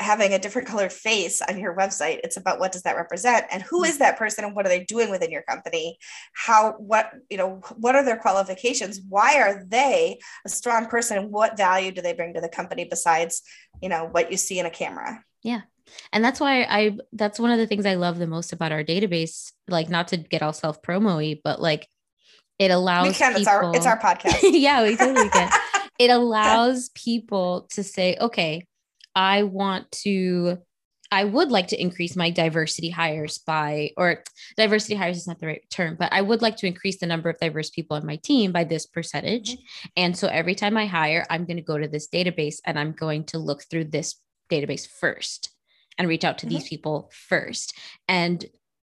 having 0.00 0.32
a 0.32 0.38
different 0.40 0.66
colored 0.66 0.92
face 0.92 1.40
on 1.40 1.56
your 1.56 1.76
website 1.76 2.18
it's 2.24 2.36
about 2.36 2.58
what 2.58 2.72
does 2.72 2.82
that 2.82 2.96
represent 2.96 3.46
and 3.52 3.62
who 3.62 3.84
is 3.84 3.98
that 3.98 4.18
person 4.18 4.44
and 4.44 4.56
what 4.56 4.66
are 4.66 4.68
they 4.68 4.82
doing 4.82 5.08
within 5.08 5.30
your 5.30 5.42
company 5.42 5.96
how 6.34 6.72
what 6.78 7.12
you 7.30 7.36
know 7.36 7.60
what 7.76 7.94
are 7.94 8.04
their 8.04 8.16
qualifications 8.16 9.00
why 9.08 9.38
are 9.40 9.64
they 9.68 10.18
a 10.44 10.48
strong 10.48 10.86
person 10.86 11.30
what 11.30 11.56
value 11.56 11.92
do 11.92 12.02
they 12.02 12.12
bring 12.12 12.34
to 12.34 12.40
the 12.40 12.48
company 12.48 12.84
besides 12.84 13.42
you 13.80 13.88
know 13.88 14.08
what 14.10 14.32
you 14.32 14.36
see 14.36 14.58
in 14.58 14.66
a 14.66 14.70
camera 14.70 15.22
and 16.12 16.24
that's 16.24 16.40
why 16.40 16.62
I 16.62 16.96
that's 17.12 17.38
one 17.38 17.50
of 17.50 17.58
the 17.58 17.66
things 17.66 17.86
I 17.86 17.94
love 17.94 18.18
the 18.18 18.26
most 18.26 18.52
about 18.52 18.72
our 18.72 18.82
database. 18.82 19.52
Like, 19.68 19.88
not 19.88 20.08
to 20.08 20.16
get 20.16 20.42
all 20.42 20.52
self 20.52 20.82
promo 20.82 21.40
but 21.44 21.60
like 21.60 21.88
it 22.58 22.70
allows 22.70 23.08
we 23.08 23.14
can 23.14 23.36
it's 23.36 23.46
our 23.46 23.74
it's 23.74 23.86
our 23.86 23.98
podcast 23.98 24.38
yeah, 24.42 24.82
we 24.82 24.96
totally 24.96 25.28
can. 25.28 25.50
it 25.98 26.10
allows 26.10 26.90
people 26.90 27.68
to 27.72 27.82
say, 27.82 28.16
okay, 28.20 28.66
I 29.14 29.44
want 29.44 29.90
to, 30.02 30.58
I 31.12 31.24
would 31.24 31.50
like 31.50 31.68
to 31.68 31.80
increase 31.80 32.16
my 32.16 32.30
diversity 32.30 32.90
hires 32.90 33.38
by, 33.38 33.90
or 33.96 34.24
diversity 34.56 34.96
hires 34.96 35.16
is 35.16 35.28
not 35.28 35.38
the 35.38 35.46
right 35.46 35.62
term, 35.70 35.96
but 35.98 36.12
I 36.12 36.20
would 36.20 36.42
like 36.42 36.56
to 36.58 36.66
increase 36.66 36.98
the 36.98 37.06
number 37.06 37.28
of 37.28 37.38
diverse 37.38 37.70
people 37.70 37.96
on 37.96 38.04
my 38.04 38.16
team 38.16 38.50
by 38.50 38.64
this 38.64 38.86
percentage. 38.86 39.52
Mm-hmm. 39.52 39.88
And 39.96 40.18
so 40.18 40.26
every 40.26 40.56
time 40.56 40.76
I 40.76 40.86
hire, 40.86 41.24
I'm 41.30 41.44
going 41.44 41.58
to 41.58 41.62
go 41.62 41.78
to 41.78 41.86
this 41.86 42.08
database 42.08 42.56
and 42.64 42.78
I'm 42.78 42.92
going 42.92 43.24
to 43.26 43.38
look 43.38 43.62
through 43.70 43.84
this 43.84 44.16
database 44.50 44.86
first 44.86 45.50
and 45.98 46.08
reach 46.08 46.24
out 46.24 46.38
to 46.38 46.46
these 46.46 46.60
mm-hmm. 46.60 46.68
people 46.68 47.10
first. 47.12 47.76
And 48.08 48.44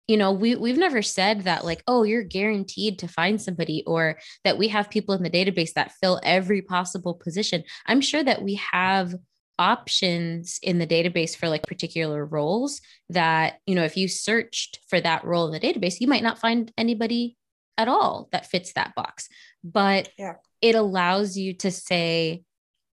you 0.07 0.15
know, 0.15 0.31
we 0.31 0.55
we've 0.55 0.77
never 0.77 1.01
said 1.01 1.41
that 1.41 1.65
like, 1.65 1.83
oh, 1.85 2.03
you're 2.03 2.23
guaranteed 2.23 2.99
to 2.99 3.09
find 3.09 3.41
somebody 3.41 3.83
or 3.85 4.17
that 4.45 4.57
we 4.57 4.69
have 4.69 4.89
people 4.89 5.13
in 5.13 5.21
the 5.21 5.29
database 5.29 5.73
that 5.73 5.91
fill 5.99 6.21
every 6.23 6.61
possible 6.61 7.13
position. 7.13 7.63
I'm 7.85 7.99
sure 7.99 8.23
that 8.23 8.41
we 8.41 8.55
have 8.71 9.15
options 9.59 10.59
in 10.61 10.77
the 10.77 10.87
database 10.87 11.35
for 11.35 11.49
like 11.49 11.63
particular 11.63 12.25
roles 12.25 12.79
that, 13.09 13.59
you 13.65 13.75
know, 13.75 13.83
if 13.83 13.97
you 13.97 14.07
searched 14.07 14.79
for 14.87 15.01
that 15.01 15.25
role 15.25 15.47
in 15.47 15.51
the 15.51 15.59
database, 15.59 15.99
you 15.99 16.07
might 16.07 16.23
not 16.23 16.39
find 16.39 16.71
anybody 16.77 17.35
at 17.77 17.87
all 17.87 18.29
that 18.31 18.45
fits 18.45 18.73
that 18.73 18.95
box. 18.95 19.27
But 19.63 20.09
Yeah. 20.17 20.35
it 20.61 20.75
allows 20.75 21.37
you 21.37 21.53
to 21.55 21.71
say, 21.71 22.43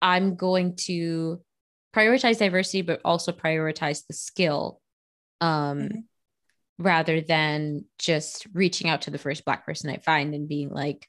I'm 0.02 0.36
going 0.36 0.76
to 0.86 1.42
prioritize 1.94 2.38
diversity, 2.38 2.82
but 2.82 3.00
also 3.04 3.32
prioritize 3.32 4.06
the 4.06 4.14
skill. 4.14 4.80
Um, 5.40 5.78
Mhm. 5.80 6.04
rather 6.78 7.20
than 7.20 7.84
just 7.98 8.46
reaching 8.54 8.88
out 8.88 9.02
to 9.02 9.10
the 9.10 9.18
first 9.18 9.44
black 9.44 9.66
person 9.66 9.90
I 9.90 9.98
find 9.98 10.34
and 10.34 10.48
being 10.48 10.70
like, 10.70 11.06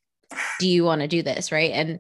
do 0.60 0.68
you 0.68 0.84
want 0.84 1.00
to 1.02 1.08
do 1.08 1.22
this? 1.24 1.52
Right. 1.52 1.72
And 1.72 2.00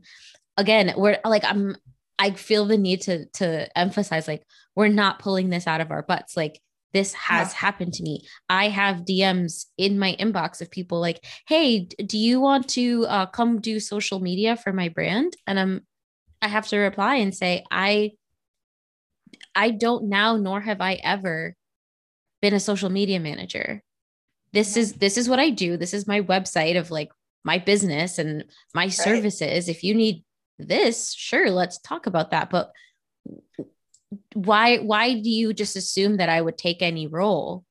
again, 0.58 0.94
we're 0.98 1.20
like, 1.24 1.46
I'm, 1.46 1.76
I 2.20 2.32
feel 2.32 2.66
the 2.66 2.78
need 2.78 3.02
to, 3.04 3.26
to 3.36 3.78
emphasize 3.78 4.28
like, 4.28 4.44
we're 4.76 4.90
not 4.90 5.20
pulling 5.20 5.50
this 5.50 5.68
out 5.68 5.80
of 5.82 5.90
our 5.92 6.04
butts. 6.04 6.36
Like 6.36 6.60
this 6.94 7.14
has 7.14 7.54
No. 7.54 7.58
happened 7.58 7.94
to 7.94 8.04
me. 8.04 8.28
I 8.50 8.68
have 8.68 9.06
DMs 9.06 9.68
in 9.78 9.98
my 9.98 10.18
inbox 10.20 10.62
of 10.62 10.70
people 10.70 11.00
like, 11.00 11.24
Hey, 11.48 11.86
do 11.86 12.18
you 12.18 12.42
want 12.42 12.68
to 12.72 13.06
uh, 13.08 13.26
come 13.28 13.62
do 13.62 13.80
social 13.80 14.20
media 14.20 14.58
for 14.58 14.74
my 14.74 14.90
brand? 14.90 15.34
And 15.48 15.58
I'm, 15.58 15.88
I 16.42 16.50
have 16.50 16.68
to 16.70 16.78
reply 16.78 17.16
and 17.16 17.34
say, 17.34 17.64
I, 17.72 18.12
I 19.56 19.72
don't 19.72 20.10
now, 20.10 20.38
nor 20.38 20.62
have 20.62 20.82
I 20.82 20.94
ever 21.04 21.56
been 22.42 22.54
a 22.54 22.60
social 22.60 22.90
media 22.90 23.20
manager. 23.20 23.84
This 24.54 24.72
mm-hmm. 24.72 24.80
is 24.80 24.94
this 24.94 25.18
is 25.18 25.30
what 25.30 25.40
I 25.40 25.50
do. 25.50 25.78
This 25.78 25.94
is 25.94 26.08
my 26.08 26.22
website 26.22 26.78
of 26.78 26.92
like 26.92 27.12
my 27.44 27.58
business 27.58 28.20
and 28.20 28.46
my 28.74 28.90
services. 28.90 29.70
If 29.70 29.84
you 29.84 29.96
need 29.96 30.24
this, 30.60 31.14
sure, 31.14 31.50
let's 31.50 31.80
talk 31.80 32.08
about 32.08 32.32
that. 32.32 32.50
But 32.50 32.72
why 34.34 34.78
why 34.80 35.20
do 35.20 35.30
you 35.30 35.54
just 35.54 35.76
assume 35.76 36.18
that 36.18 36.30
I 36.30 36.42
would 36.42 36.58
take 36.58 36.82
any 36.82 37.08
role? 37.08 37.64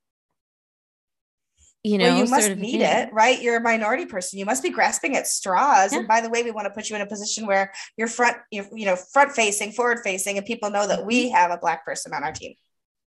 You 1.82 1.96
know, 1.96 2.04
well, 2.04 2.18
you 2.18 2.30
must 2.30 2.42
sort 2.42 2.52
of 2.52 2.58
need 2.58 2.80
thing. 2.80 2.82
it, 2.82 3.12
right? 3.12 3.40
You're 3.40 3.56
a 3.56 3.60
minority 3.60 4.04
person. 4.04 4.38
You 4.38 4.44
must 4.44 4.62
be 4.62 4.68
grasping 4.68 5.16
at 5.16 5.26
straws. 5.26 5.92
Yeah. 5.92 6.00
And 6.00 6.08
by 6.08 6.20
the 6.20 6.28
way, 6.28 6.42
we 6.42 6.50
want 6.50 6.66
to 6.66 6.70
put 6.70 6.90
you 6.90 6.96
in 6.96 7.00
a 7.00 7.06
position 7.06 7.46
where 7.46 7.72
you're 7.96 8.06
front, 8.06 8.36
you're, 8.50 8.66
you 8.74 8.84
know, 8.84 8.96
front 8.96 9.32
facing, 9.32 9.72
forward 9.72 10.00
facing, 10.04 10.36
and 10.36 10.44
people 10.46 10.70
know 10.70 10.86
that 10.86 11.06
we 11.06 11.26
Mm-hmm. 11.26 11.34
have 11.36 11.50
a 11.50 11.56
black 11.56 11.84
person 11.86 12.12
on 12.12 12.22
our 12.22 12.32
team. 12.32 12.54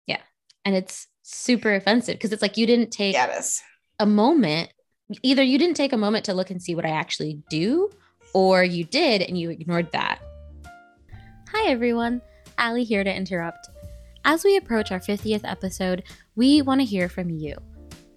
Yeah. 0.06 0.20
And 0.64 0.74
it's 0.74 1.06
super 1.22 1.74
offensive 1.74 2.14
because 2.14 2.32
it's 2.32 2.40
like 2.40 2.56
you 2.56 2.66
didn't 2.66 2.90
take 2.92 3.14
Yeah, 3.14 3.42
a 3.98 4.06
moment 4.06 4.70
either 5.22 5.42
you 5.42 5.58
didn't 5.58 5.76
take 5.76 5.92
a 5.92 5.98
moment 5.98 6.24
to 6.24 6.32
look 6.32 6.50
and 6.50 6.62
see 6.62 6.74
what 6.74 6.86
I 6.86 6.90
actually 6.90 7.42
do, 7.50 7.90
or 8.32 8.64
you 8.64 8.84
did 8.84 9.20
and 9.20 9.36
you 9.38 9.50
ignored 9.50 9.92
that. 9.92 10.20
Hi 11.52 11.70
everyone, 11.70 12.22
Allie 12.56 12.84
here 12.84 13.04
to 13.04 13.14
interrupt. 13.14 13.68
As 14.24 14.44
we 14.44 14.56
approach 14.56 14.90
our 14.90 15.00
50th 15.00 15.42
episode, 15.44 16.04
we 16.36 16.62
want 16.62 16.80
to 16.80 16.86
hear 16.86 17.10
from 17.10 17.28
you. 17.28 17.54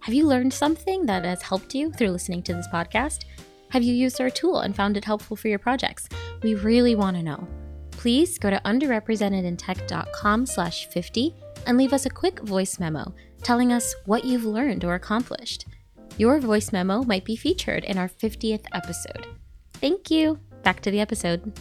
Have 0.06 0.14
you 0.14 0.28
learned 0.28 0.54
something 0.54 1.08
that 1.08 1.26
has 1.26 1.42
helped 1.42 1.74
you 1.74 1.92
through 1.92 2.10
listening 2.10 2.44
to 2.44 2.54
this 2.54 2.68
podcast? 2.68 3.26
Have 3.70 3.82
you 3.82 3.92
used 3.92 4.22
our 4.22 4.30
tool 4.30 4.60
and 4.60 4.76
found 4.76 4.98
it 4.98 5.04
helpful 5.04 5.36
for 5.36 5.48
your 5.48 5.58
projects? 5.58 6.08
We 6.44 6.54
really 6.54 6.94
want 6.94 7.18
to 7.18 7.24
know. 7.24 7.48
Please 7.90 8.38
go 8.38 8.52
to 8.52 8.62
underrepresentedintech.com 8.66 10.46
slash 10.46 10.88
50 10.90 11.34
and 11.66 11.76
leave 11.76 11.92
us 11.92 12.06
a 12.06 12.12
quick 12.12 12.40
voice 12.42 12.80
memo 12.80 13.16
telling 13.42 13.74
us 13.74 13.96
what 14.06 14.24
you've 14.24 14.46
learned 14.46 14.86
or 14.86 14.94
accomplished. 14.94 15.66
Your 16.20 16.38
voice 16.38 16.72
memo 16.72 17.02
might 17.02 17.26
be 17.26 17.36
featured 17.36 17.84
in 17.84 17.98
our 17.98 18.08
50th 18.08 18.66
episode. 18.76 19.26
Thank 19.74 20.12
you. 20.12 20.38
Back 20.62 20.82
to 20.82 20.92
the 20.92 21.00
episode. 21.00 21.52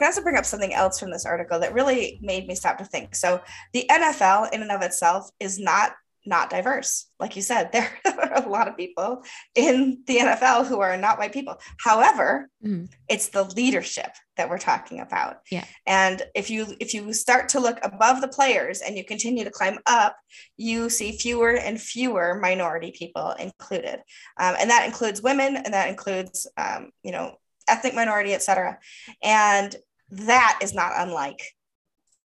Can 0.00 0.06
I 0.06 0.08
also 0.08 0.22
bring 0.22 0.36
up 0.38 0.46
something 0.46 0.72
else 0.72 0.98
from 0.98 1.10
this 1.10 1.26
article 1.26 1.60
that 1.60 1.74
really 1.74 2.18
made 2.22 2.48
me 2.48 2.54
stop 2.54 2.78
to 2.78 2.86
think? 2.86 3.14
So 3.14 3.42
the 3.74 3.84
NFL 3.90 4.50
in 4.50 4.62
and 4.62 4.72
of 4.72 4.80
itself 4.80 5.28
is 5.38 5.58
not 5.58 5.92
not 6.26 6.48
diverse. 6.50 7.06
Like 7.18 7.36
you 7.36 7.42
said, 7.42 7.70
there 7.72 7.90
are 8.06 8.42
a 8.42 8.48
lot 8.48 8.66
of 8.66 8.78
people 8.78 9.22
in 9.54 10.02
the 10.06 10.18
NFL 10.18 10.66
who 10.66 10.80
are 10.80 10.96
not 10.96 11.18
white 11.18 11.32
people. 11.34 11.56
However, 11.78 12.48
Mhm. 12.64 12.88
it's 13.08 13.28
the 13.28 13.44
leadership 13.44 14.10
that 14.38 14.48
we're 14.48 14.58
talking 14.58 15.00
about. 15.00 15.40
Yeah. 15.50 15.64
And 15.86 16.22
if 16.34 16.48
you 16.48 16.76
if 16.80 16.94
you 16.94 17.12
start 17.12 17.50
to 17.50 17.60
look 17.60 17.78
above 17.82 18.22
the 18.22 18.28
players 18.28 18.80
and 18.80 18.96
you 18.96 19.04
continue 19.04 19.44
to 19.44 19.50
climb 19.50 19.80
up, 19.84 20.16
you 20.56 20.88
see 20.88 21.12
fewer 21.18 21.56
and 21.58 21.78
fewer 21.80 22.38
minority 22.40 22.90
people 22.90 23.32
included, 23.32 24.02
um, 24.38 24.56
and 24.58 24.70
that 24.70 24.86
includes 24.86 25.20
women, 25.20 25.56
and 25.56 25.74
that 25.74 25.88
includes 25.90 26.46
um, 26.56 26.90
you 27.02 27.12
know 27.12 27.36
ethnic 27.68 27.94
minority, 27.94 28.34
et 28.34 28.42
cetera. 28.42 28.78
And 29.22 29.76
that 30.10 30.58
is 30.62 30.74
not 30.74 30.92
unlike 30.96 31.42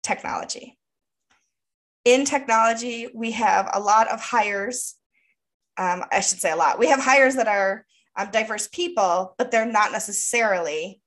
technology. 0.02 0.78
In 2.04 2.24
technology, 2.24 3.08
we 3.14 3.32
have 3.32 3.70
a 3.72 3.80
lot 3.80 4.08
of 4.08 4.20
hires. 4.20 4.94
Um, 5.78 6.04
I 6.12 6.20
should 6.20 6.40
say 6.40 6.52
a 6.52 6.56
lot. 6.56 6.78
We 6.78 6.88
have 6.88 7.00
hires 7.00 7.36
that 7.36 7.48
are 7.48 7.86
um, 8.16 8.30
diverse 8.30 8.68
people, 8.68 9.34
but 9.38 9.50
they're 9.50 9.66
not 9.66 9.92
necessarily 9.92 11.00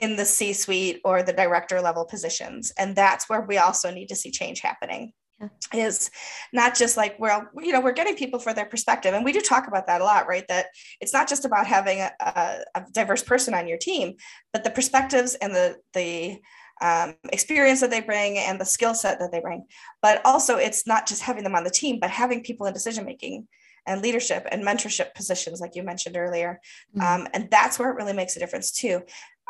in 0.00 0.16
the 0.16 0.24
C 0.24 0.52
suite 0.52 1.00
or 1.04 1.22
the 1.22 1.32
director 1.32 1.80
level 1.80 2.06
positions. 2.06 2.72
And 2.78 2.96
that's 2.96 3.28
where 3.28 3.42
we 3.42 3.58
also 3.58 3.90
need 3.90 4.08
to 4.08 4.16
see 4.16 4.30
change 4.30 4.60
happening 4.60 5.12
yeah. 5.40 5.48
is 5.72 6.10
not 6.52 6.74
just 6.76 6.96
like 6.96 7.18
well 7.18 7.48
you 7.60 7.72
know 7.72 7.80
we're 7.80 7.92
getting 7.92 8.16
people 8.16 8.38
for 8.38 8.54
their 8.54 8.66
perspective 8.66 9.14
and 9.14 9.24
we 9.24 9.32
do 9.32 9.40
talk 9.40 9.66
about 9.66 9.86
that 9.86 10.00
a 10.00 10.04
lot 10.04 10.28
right 10.28 10.46
that 10.48 10.66
it's 11.00 11.12
not 11.12 11.28
just 11.28 11.44
about 11.44 11.66
having 11.66 12.00
a, 12.00 12.10
a, 12.20 12.84
diverse 12.92 13.22
person 13.22 13.54
on 13.54 13.66
your 13.66 13.78
team 13.78 14.14
but 14.52 14.64
the 14.64 14.70
perspectives 14.70 15.34
and 15.36 15.54
the 15.54 15.76
the 15.92 16.38
um, 16.80 17.14
experience 17.32 17.80
that 17.80 17.90
they 17.90 18.00
bring 18.00 18.36
and 18.36 18.60
the 18.60 18.64
skill 18.64 18.94
set 18.94 19.18
that 19.20 19.30
they 19.30 19.40
bring 19.40 19.64
but 20.02 20.20
also 20.24 20.56
it's 20.56 20.86
not 20.86 21.06
just 21.06 21.22
having 21.22 21.44
them 21.44 21.54
on 21.54 21.64
the 21.64 21.70
team 21.70 21.98
but 22.00 22.10
having 22.10 22.42
people 22.42 22.66
in 22.66 22.72
decision 22.72 23.04
making 23.04 23.46
and 23.86 24.02
leadership 24.02 24.46
and 24.50 24.64
mentorship 24.64 25.14
positions 25.14 25.60
like 25.60 25.76
you 25.76 25.82
mentioned 25.82 26.16
earlier 26.16 26.60
mm-hmm. 26.96 27.22
um, 27.22 27.28
and 27.32 27.48
that's 27.50 27.78
where 27.78 27.90
it 27.90 27.96
really 27.96 28.12
makes 28.12 28.36
a 28.36 28.40
difference 28.40 28.72
too 28.72 29.00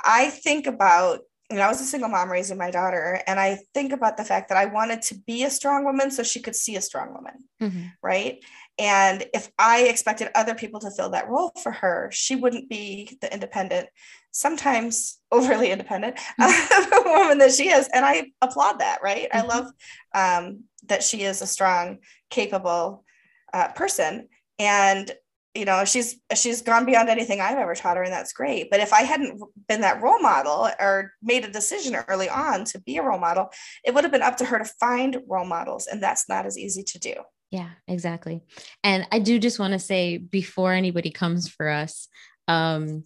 i 0.05 0.29
think 0.29 0.67
about 0.67 1.21
you 1.51 1.57
know, 1.57 1.63
I 1.63 1.69
was 1.69 1.81
a 1.81 1.85
single 1.85 2.09
mom 2.09 2.31
raising 2.31 2.57
my 2.57 2.71
daughter, 2.71 3.21
and 3.27 3.39
I 3.39 3.59
think 3.75 3.93
about 3.93 4.17
the 4.17 4.25
fact 4.25 4.49
that 4.49 4.57
I 4.57 4.65
wanted 4.65 5.03
to 5.03 5.15
be 5.27 5.45
a 5.45 5.51
strong 5.51 5.85
woman 5.85 6.11
so 6.11 6.23
she 6.23 6.41
could 6.41 6.57
see 6.57 6.77
a 6.77 6.81
strong 6.81 7.13
woman, 7.13 7.35
mm-hmm. 7.61 7.87
right? 8.03 8.43
And 8.79 9.25
if 9.35 9.51
I 9.59 9.83
expected 9.83 10.31
other 10.35 10.55
people 10.55 10.81
to 10.81 10.91
fill 10.91 11.11
that 11.11 11.29
role 11.29 11.53
for 11.63 11.71
her, 11.71 12.09
she 12.13 12.35
wouldn't 12.35 12.69
be 12.69 13.17
the 13.21 13.33
independent, 13.33 13.89
sometimes 14.31 15.21
overly 15.33 15.71
independent 15.71 16.17
mm-hmm. 16.41 17.09
woman 17.09 17.39
that 17.39 17.53
she 17.53 17.69
is. 17.69 17.89
And 17.93 18.05
I 18.05 18.33
applaud 18.41 18.79
that, 18.81 19.01
right? 19.03 19.29
Mm-hmm. 19.31 19.51
I 19.51 19.55
love 19.55 19.73
um, 20.15 20.65
that 20.87 21.03
she 21.03 21.23
is 21.23 21.43
a 21.43 21.47
strong, 21.47 21.99
capable 22.31 23.05
uh, 23.53 23.69
person. 23.69 24.29
And 24.59 25.13
you 25.55 25.65
know 25.65 25.85
she's 25.85 26.17
she's 26.35 26.63
gone 26.63 26.85
beyond 26.85 27.09
anything 27.09 27.41
i've 27.41 27.59
ever 27.59 27.75
taught 27.75 27.97
her 27.97 28.03
and 28.03 28.13
that's 28.13 28.33
great. 28.33 28.71
But 28.71 28.81
if 28.81 28.93
i 28.93 29.03
hadn't 29.03 29.41
been 29.69 29.83
that 29.83 30.03
role 30.03 30.21
model 30.21 30.69
or 30.81 31.13
made 31.23 31.45
a 31.45 31.51
decision 31.51 31.97
early 32.09 32.29
on 32.29 32.65
to 32.67 32.81
be 32.81 32.97
a 32.97 33.03
role 33.03 33.19
model 33.19 33.51
it 33.85 33.95
would 33.95 34.05
have 34.05 34.13
been 34.13 34.23
up 34.23 34.37
to 34.39 34.45
her 34.45 34.59
to 34.59 34.65
find 34.65 35.19
role 35.29 35.47
models 35.47 35.87
and 35.87 36.03
that's 36.03 36.29
not 36.29 36.47
as 36.47 36.59
easy 36.59 36.83
to 36.83 36.99
do. 36.99 37.15
Yeah 37.51 37.71
exactly. 37.87 38.43
And 38.83 39.07
i 39.11 39.19
do 39.19 39.39
just 39.39 39.59
want 39.59 39.73
to 39.73 39.79
say 39.79 40.19
before 40.19 40.73
anybody 40.73 41.11
comes 41.11 41.49
for 41.49 41.69
us 41.69 42.09
um 42.49 43.05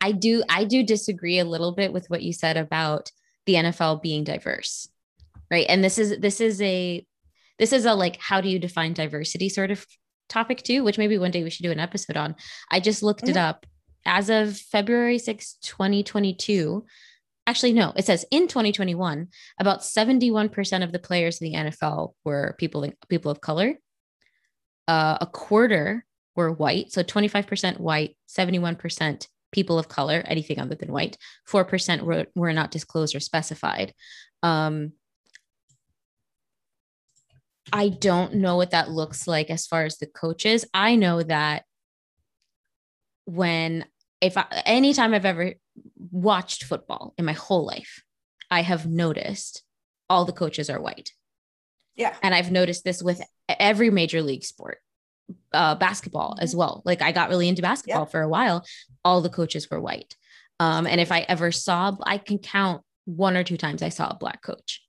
i 0.00 0.12
do 0.12 0.42
i 0.48 0.64
do 0.64 0.82
disagree 0.82 1.38
a 1.38 1.44
little 1.44 1.72
bit 1.72 1.92
with 1.92 2.08
what 2.10 2.22
you 2.22 2.32
said 2.32 2.56
about 2.56 3.10
the 3.46 3.54
nfl 3.54 4.02
being 4.02 4.24
diverse 4.24 4.88
right? 5.50 5.66
And 5.68 5.82
this 5.82 5.98
is 5.98 6.18
this 6.18 6.40
is 6.40 6.62
a 6.62 7.04
this 7.58 7.72
is 7.72 7.84
a 7.84 7.94
like 7.94 8.16
how 8.18 8.40
do 8.40 8.48
you 8.48 8.58
define 8.58 8.92
diversity 8.92 9.48
sort 9.48 9.70
of 9.70 9.84
topic 10.30 10.62
too, 10.62 10.82
which 10.82 10.98
maybe 10.98 11.18
one 11.18 11.30
day 11.30 11.42
we 11.42 11.50
should 11.50 11.64
do 11.64 11.72
an 11.72 11.80
episode 11.80 12.16
on. 12.16 12.36
I 12.70 12.80
just 12.80 13.02
looked 13.02 13.22
mm-hmm. 13.22 13.30
it 13.30 13.36
up. 13.36 13.66
As 14.06 14.30
of 14.30 14.56
February 14.56 15.18
6, 15.18 15.56
2022, 15.62 16.86
actually, 17.46 17.72
no, 17.72 17.92
it 17.96 18.06
says 18.06 18.24
in 18.30 18.48
2021, 18.48 19.28
about 19.58 19.80
71% 19.80 20.84
of 20.84 20.92
the 20.92 20.98
players 20.98 21.40
in 21.40 21.52
the 21.52 21.58
NFL 21.58 22.14
were 22.24 22.54
people, 22.58 22.90
people 23.08 23.30
of 23.30 23.40
color. 23.40 23.74
Uh, 24.88 25.18
a 25.20 25.26
quarter 25.26 26.06
were 26.34 26.50
white. 26.50 26.92
So 26.92 27.02
25% 27.02 27.78
white, 27.78 28.16
71% 28.28 29.26
people 29.52 29.78
of 29.78 29.88
color, 29.88 30.22
anything 30.26 30.58
other 30.58 30.74
than 30.74 30.92
white, 30.92 31.16
4% 31.48 32.02
were, 32.02 32.26
were 32.34 32.52
not 32.52 32.70
disclosed 32.70 33.14
or 33.14 33.20
specified. 33.20 33.92
Um, 34.42 34.92
I 37.72 37.88
don't 37.88 38.34
know 38.34 38.56
what 38.56 38.70
that 38.70 38.90
looks 38.90 39.26
like 39.26 39.50
as 39.50 39.66
far 39.66 39.84
as 39.84 39.98
the 39.98 40.06
coaches. 40.06 40.64
I 40.74 40.96
know 40.96 41.22
that 41.22 41.64
when 43.24 43.84
if 44.20 44.36
I, 44.36 44.44
anytime 44.66 45.14
I've 45.14 45.24
ever 45.24 45.54
watched 46.10 46.64
football 46.64 47.14
in 47.16 47.24
my 47.24 47.32
whole 47.32 47.64
life, 47.64 48.02
I 48.50 48.62
have 48.62 48.86
noticed 48.86 49.62
all 50.08 50.24
the 50.24 50.32
coaches 50.32 50.68
are 50.68 50.80
white. 50.80 51.12
Yeah. 51.96 52.14
And 52.22 52.34
I've 52.34 52.50
noticed 52.50 52.84
this 52.84 53.02
with 53.02 53.22
every 53.48 53.90
major 53.90 54.22
league 54.22 54.44
sport, 54.44 54.78
uh, 55.52 55.74
basketball 55.76 56.32
mm-hmm. 56.32 56.42
as 56.42 56.54
well. 56.54 56.82
Like 56.84 57.02
I 57.02 57.12
got 57.12 57.30
really 57.30 57.48
into 57.48 57.62
basketball 57.62 58.02
yeah. 58.02 58.10
for 58.10 58.22
a 58.22 58.28
while. 58.28 58.64
All 59.04 59.20
the 59.20 59.28
coaches 59.28 59.70
were 59.70 59.80
white. 59.80 60.16
Um, 60.58 60.86
and 60.86 61.00
if 61.00 61.12
I 61.12 61.20
ever 61.20 61.52
saw, 61.52 61.96
I 62.02 62.18
can 62.18 62.38
count 62.38 62.82
one 63.06 63.36
or 63.36 63.44
two 63.44 63.56
times 63.56 63.82
I 63.82 63.88
saw 63.88 64.08
a 64.08 64.16
black 64.16 64.42
coach. 64.42 64.82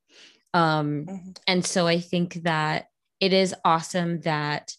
Um, 0.53 1.05
mm-hmm. 1.05 1.31
And 1.47 1.65
so 1.65 1.87
I 1.87 1.99
think 1.99 2.35
that 2.43 2.87
it 3.19 3.33
is 3.33 3.55
awesome 3.63 4.21
that 4.21 4.75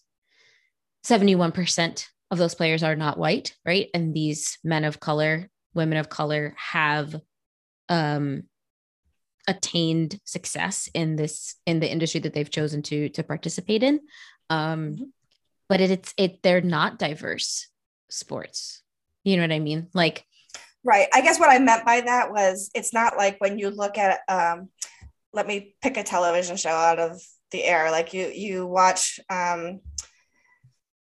71% 1.04 2.06
of 2.30 2.38
those 2.38 2.54
players 2.54 2.82
are 2.82 2.96
not 2.96 3.18
white, 3.18 3.54
right? 3.64 3.88
And 3.94 4.14
these 4.14 4.58
men 4.64 4.84
of 4.84 5.00
color, 5.00 5.48
women 5.74 5.98
of 5.98 6.08
color 6.08 6.54
have 6.56 7.14
um, 7.88 8.44
attained 9.48 10.18
success 10.24 10.88
in 10.94 11.16
this 11.16 11.56
in 11.66 11.80
the 11.80 11.90
industry 11.90 12.20
that 12.20 12.32
they've 12.32 12.50
chosen 12.50 12.82
to 12.82 13.08
to 13.10 13.22
participate 13.22 13.82
in. 13.82 14.00
Um, 14.50 14.92
mm-hmm. 14.92 15.04
but 15.68 15.80
it, 15.80 15.90
it's 15.90 16.14
it 16.16 16.42
they're 16.42 16.60
not 16.60 16.98
diverse 16.98 17.68
sports. 18.10 18.82
You 19.24 19.36
know 19.36 19.42
what 19.42 19.52
I 19.52 19.60
mean? 19.60 19.88
Like 19.94 20.24
Right. 20.84 21.08
I 21.14 21.20
guess 21.20 21.38
what 21.38 21.50
I 21.50 21.58
meant 21.58 21.84
by 21.84 22.00
that 22.00 22.32
was 22.32 22.70
it's 22.74 22.92
not 22.92 23.16
like 23.16 23.36
when 23.38 23.58
you 23.58 23.70
look 23.70 23.98
at 23.98 24.20
um, 24.28 24.68
let 25.32 25.46
me 25.46 25.74
pick 25.82 25.96
a 25.96 26.02
television 26.02 26.56
show 26.56 26.70
out 26.70 26.98
of 26.98 27.20
the 27.50 27.64
air. 27.64 27.90
Like 27.90 28.12
you 28.12 28.26
you 28.28 28.66
watch 28.66 29.20
um, 29.30 29.80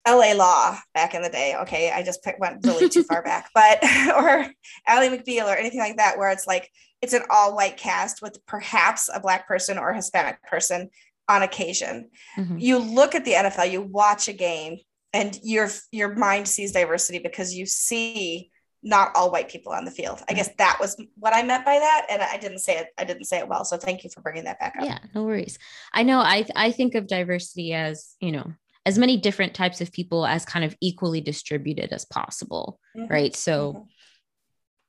LA 0.08 0.34
Law 0.34 0.78
back 0.94 1.14
in 1.14 1.22
the 1.22 1.30
day. 1.30 1.56
Okay, 1.62 1.92
I 1.92 2.04
just 2.04 2.24
picked, 2.24 2.40
went 2.40 2.66
really 2.66 2.90
too 2.90 3.04
far 3.04 3.24
back, 3.24 3.50
but 3.54 3.84
or 4.16 4.48
Ally 4.88 5.10
McBeal 5.10 5.46
or 5.46 5.56
anything 5.56 5.80
like 5.80 5.98
that, 5.98 6.18
where 6.18 6.30
it's 6.30 6.48
like 6.48 6.70
it's 7.02 7.14
an 7.14 7.24
all 7.30 7.56
white 7.56 7.78
cast 7.78 8.22
with 8.22 8.46
perhaps 8.46 9.10
a 9.14 9.20
black 9.20 9.48
person 9.48 9.78
or 9.78 9.94
Hispanic 9.94 10.42
person 10.44 10.90
on 11.28 11.42
occasion. 11.42 12.10
Mm-hmm. 12.38 12.58
You 12.58 12.78
look 12.78 13.16
at 13.16 13.26
the 13.26 13.34
NFL, 13.34 13.72
you 13.72 13.82
watch 13.82 14.28
a 14.28 14.34
game, 14.34 14.78
and 15.14 15.38
your 15.44 15.70
your 15.92 16.16
mind 16.16 16.48
sees 16.48 16.72
diversity 16.72 17.20
because 17.20 17.54
you 17.54 17.66
see 17.66 18.52
not 18.84 19.12
all 19.16 19.32
white 19.32 19.50
people 19.50 19.72
on 19.72 19.86
the 19.86 19.92
field. 19.92 20.22
I 20.28 20.34
guess 20.34 20.50
that 20.58 20.78
was 20.80 20.96
what 21.16 21.36
I 21.36 21.44
meant 21.44 21.66
by 21.66 21.78
that, 21.78 22.08
and 22.10 22.22
I 22.22 22.38
didn't 22.38 22.60
say 22.60 22.78
it. 22.78 22.88
I 22.98 23.04
didn't 23.04 23.26
say 23.26 23.40
it 23.40 23.48
well. 23.48 23.64
So 23.64 23.78
thank 23.78 24.04
you 24.04 24.10
for 24.10 24.22
bringing 24.22 24.46
that 24.46 24.60
back 24.60 24.76
up. 24.78 24.86
Yeah, 24.86 25.00
no 25.14 25.24
worries. 25.24 25.60
I 25.94 26.04
know. 26.04 26.20
I 26.20 26.46
I 26.56 26.72
think 26.72 26.96
of 26.96 27.08
diversity 27.08 27.74
as 27.74 28.16
you 28.20 28.32
know 28.32 28.54
as 28.86 28.98
many 28.98 29.18
different 29.18 29.54
types 29.54 29.82
of 29.82 29.92
people 29.92 30.26
as 30.26 30.46
kind 30.46 30.66
of 30.66 30.76
equally 30.82 31.22
distributed 31.22 31.94
as 31.94 32.06
possible, 32.06 32.80
mm-hmm. 32.96 33.12
right? 33.12 33.36
So. 33.36 33.74
Mm-hmm. 33.74 33.84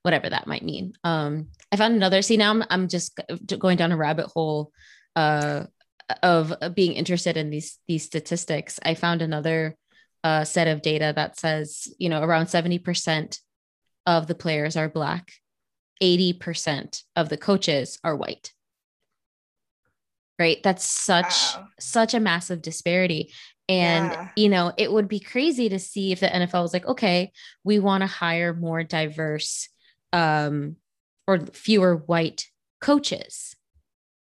Whatever 0.04 0.30
that 0.30 0.48
might 0.48 0.64
mean. 0.64 0.94
Um, 1.04 1.50
I 1.70 1.76
found 1.76 1.94
another. 1.94 2.22
See, 2.22 2.36
now 2.36 2.50
I'm 2.50 2.64
I'm 2.70 2.88
just 2.88 3.20
going 3.56 3.76
down 3.76 3.92
a 3.92 3.96
rabbit 3.96 4.26
hole, 4.26 4.72
uh, 5.14 5.66
of 6.22 6.52
being 6.74 6.94
interested 6.94 7.36
in 7.36 7.50
these 7.50 7.78
these 7.86 8.04
statistics. 8.04 8.80
I 8.84 8.94
found 8.94 9.22
another 9.22 9.76
uh, 10.24 10.44
set 10.44 10.68
of 10.68 10.82
data 10.82 11.12
that 11.14 11.38
says, 11.38 11.92
you 11.98 12.08
know, 12.08 12.22
around 12.22 12.46
70% 12.46 13.38
of 14.06 14.26
the 14.26 14.34
players 14.34 14.76
are 14.76 14.88
black 14.88 15.32
80% 16.02 17.02
of 17.14 17.28
the 17.28 17.36
coaches 17.36 17.98
are 18.02 18.16
white 18.16 18.52
right 20.38 20.62
that's 20.62 20.84
such 20.84 21.54
wow. 21.54 21.68
such 21.78 22.14
a 22.14 22.20
massive 22.20 22.62
disparity 22.62 23.32
and 23.68 24.10
yeah. 24.10 24.28
you 24.36 24.48
know 24.48 24.72
it 24.76 24.90
would 24.90 25.06
be 25.06 25.20
crazy 25.20 25.68
to 25.68 25.78
see 25.78 26.10
if 26.10 26.20
the 26.20 26.26
NFL 26.26 26.62
was 26.62 26.72
like 26.72 26.86
okay 26.86 27.30
we 27.62 27.78
want 27.78 28.02
to 28.02 28.06
hire 28.06 28.52
more 28.52 28.82
diverse 28.82 29.68
um 30.12 30.76
or 31.26 31.38
fewer 31.52 31.96
white 31.96 32.46
coaches 32.80 33.54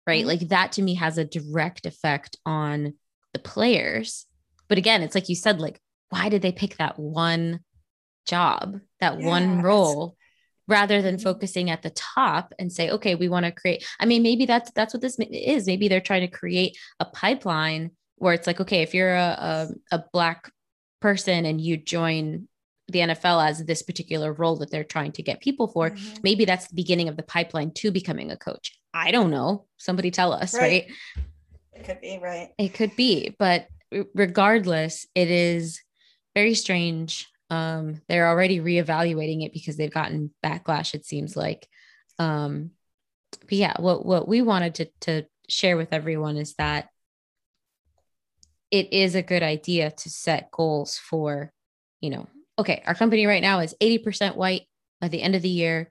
right 0.06 0.20
mm-hmm. 0.20 0.28
like 0.28 0.48
that 0.48 0.72
to 0.72 0.82
me 0.82 0.94
has 0.94 1.16
a 1.16 1.24
direct 1.24 1.86
effect 1.86 2.36
on 2.44 2.94
the 3.32 3.38
players 3.38 4.26
but 4.68 4.78
again 4.78 5.02
it's 5.02 5.14
like 5.14 5.28
you 5.28 5.34
said 5.34 5.60
like 5.60 5.80
why 6.10 6.28
did 6.28 6.42
they 6.42 6.52
pick 6.52 6.76
that 6.76 6.98
one 6.98 7.60
job, 8.30 8.80
that 9.00 9.18
yes. 9.18 9.26
one 9.26 9.62
role 9.62 10.16
rather 10.68 11.02
than 11.02 11.16
mm-hmm. 11.16 11.24
focusing 11.24 11.68
at 11.68 11.82
the 11.82 11.90
top 11.90 12.54
and 12.58 12.72
say 12.72 12.90
okay 12.90 13.16
we 13.16 13.28
want 13.28 13.44
to 13.44 13.50
create 13.50 13.84
i 13.98 14.06
mean 14.06 14.22
maybe 14.22 14.46
that's 14.46 14.70
that's 14.70 14.94
what 14.94 15.00
this 15.00 15.18
is 15.18 15.66
maybe 15.66 15.88
they're 15.88 16.00
trying 16.00 16.20
to 16.20 16.28
create 16.28 16.78
a 17.00 17.04
pipeline 17.04 17.90
where 18.18 18.34
it's 18.34 18.46
like 18.46 18.60
okay 18.60 18.82
if 18.82 18.94
you're 18.94 19.16
a, 19.16 19.68
a, 19.90 19.96
a 19.96 20.04
black 20.12 20.52
person 21.00 21.44
and 21.44 21.60
you 21.60 21.76
join 21.76 22.46
the 22.88 23.00
NFL 23.00 23.48
as 23.48 23.64
this 23.64 23.82
particular 23.82 24.32
role 24.32 24.56
that 24.56 24.70
they're 24.70 24.84
trying 24.84 25.12
to 25.12 25.22
get 25.22 25.40
people 25.40 25.68
for. 25.68 25.90
Mm-hmm. 25.90 26.16
Maybe 26.22 26.44
that's 26.44 26.68
the 26.68 26.74
beginning 26.74 27.08
of 27.08 27.16
the 27.16 27.22
pipeline 27.22 27.72
to 27.74 27.90
becoming 27.90 28.30
a 28.30 28.36
coach. 28.36 28.78
I 28.92 29.10
don't 29.10 29.30
know. 29.30 29.66
Somebody 29.76 30.10
tell 30.10 30.32
us, 30.32 30.54
right? 30.54 30.86
right? 31.16 31.24
It 31.72 31.84
could 31.84 32.00
be, 32.00 32.18
right? 32.20 32.50
It 32.58 32.74
could 32.74 32.96
be, 32.96 33.34
but 33.38 33.68
regardless, 34.14 35.06
it 35.14 35.30
is 35.30 35.80
very 36.34 36.54
strange 36.54 37.29
um, 37.50 38.00
they're 38.08 38.28
already 38.28 38.60
reevaluating 38.60 39.44
it 39.44 39.52
because 39.52 39.76
they've 39.76 39.92
gotten 39.92 40.32
backlash, 40.44 40.94
it 40.94 41.04
seems 41.04 41.36
like. 41.36 41.68
Um, 42.18 42.70
but 43.40 43.52
yeah, 43.52 43.74
what, 43.78 44.06
what 44.06 44.28
we 44.28 44.42
wanted 44.42 44.76
to, 44.76 44.84
to 45.00 45.26
share 45.48 45.76
with 45.76 45.92
everyone 45.92 46.36
is 46.36 46.54
that 46.54 46.88
it 48.70 48.92
is 48.92 49.14
a 49.14 49.22
good 49.22 49.42
idea 49.42 49.90
to 49.90 50.10
set 50.10 50.50
goals 50.50 50.96
for, 50.96 51.52
you 52.00 52.10
know, 52.10 52.28
okay, 52.58 52.82
our 52.86 52.94
company 52.94 53.26
right 53.26 53.42
now 53.42 53.60
is 53.60 53.74
80% 53.80 54.36
white. 54.36 54.62
By 55.00 55.08
the 55.08 55.22
end 55.22 55.34
of 55.34 55.42
the 55.42 55.48
year, 55.48 55.90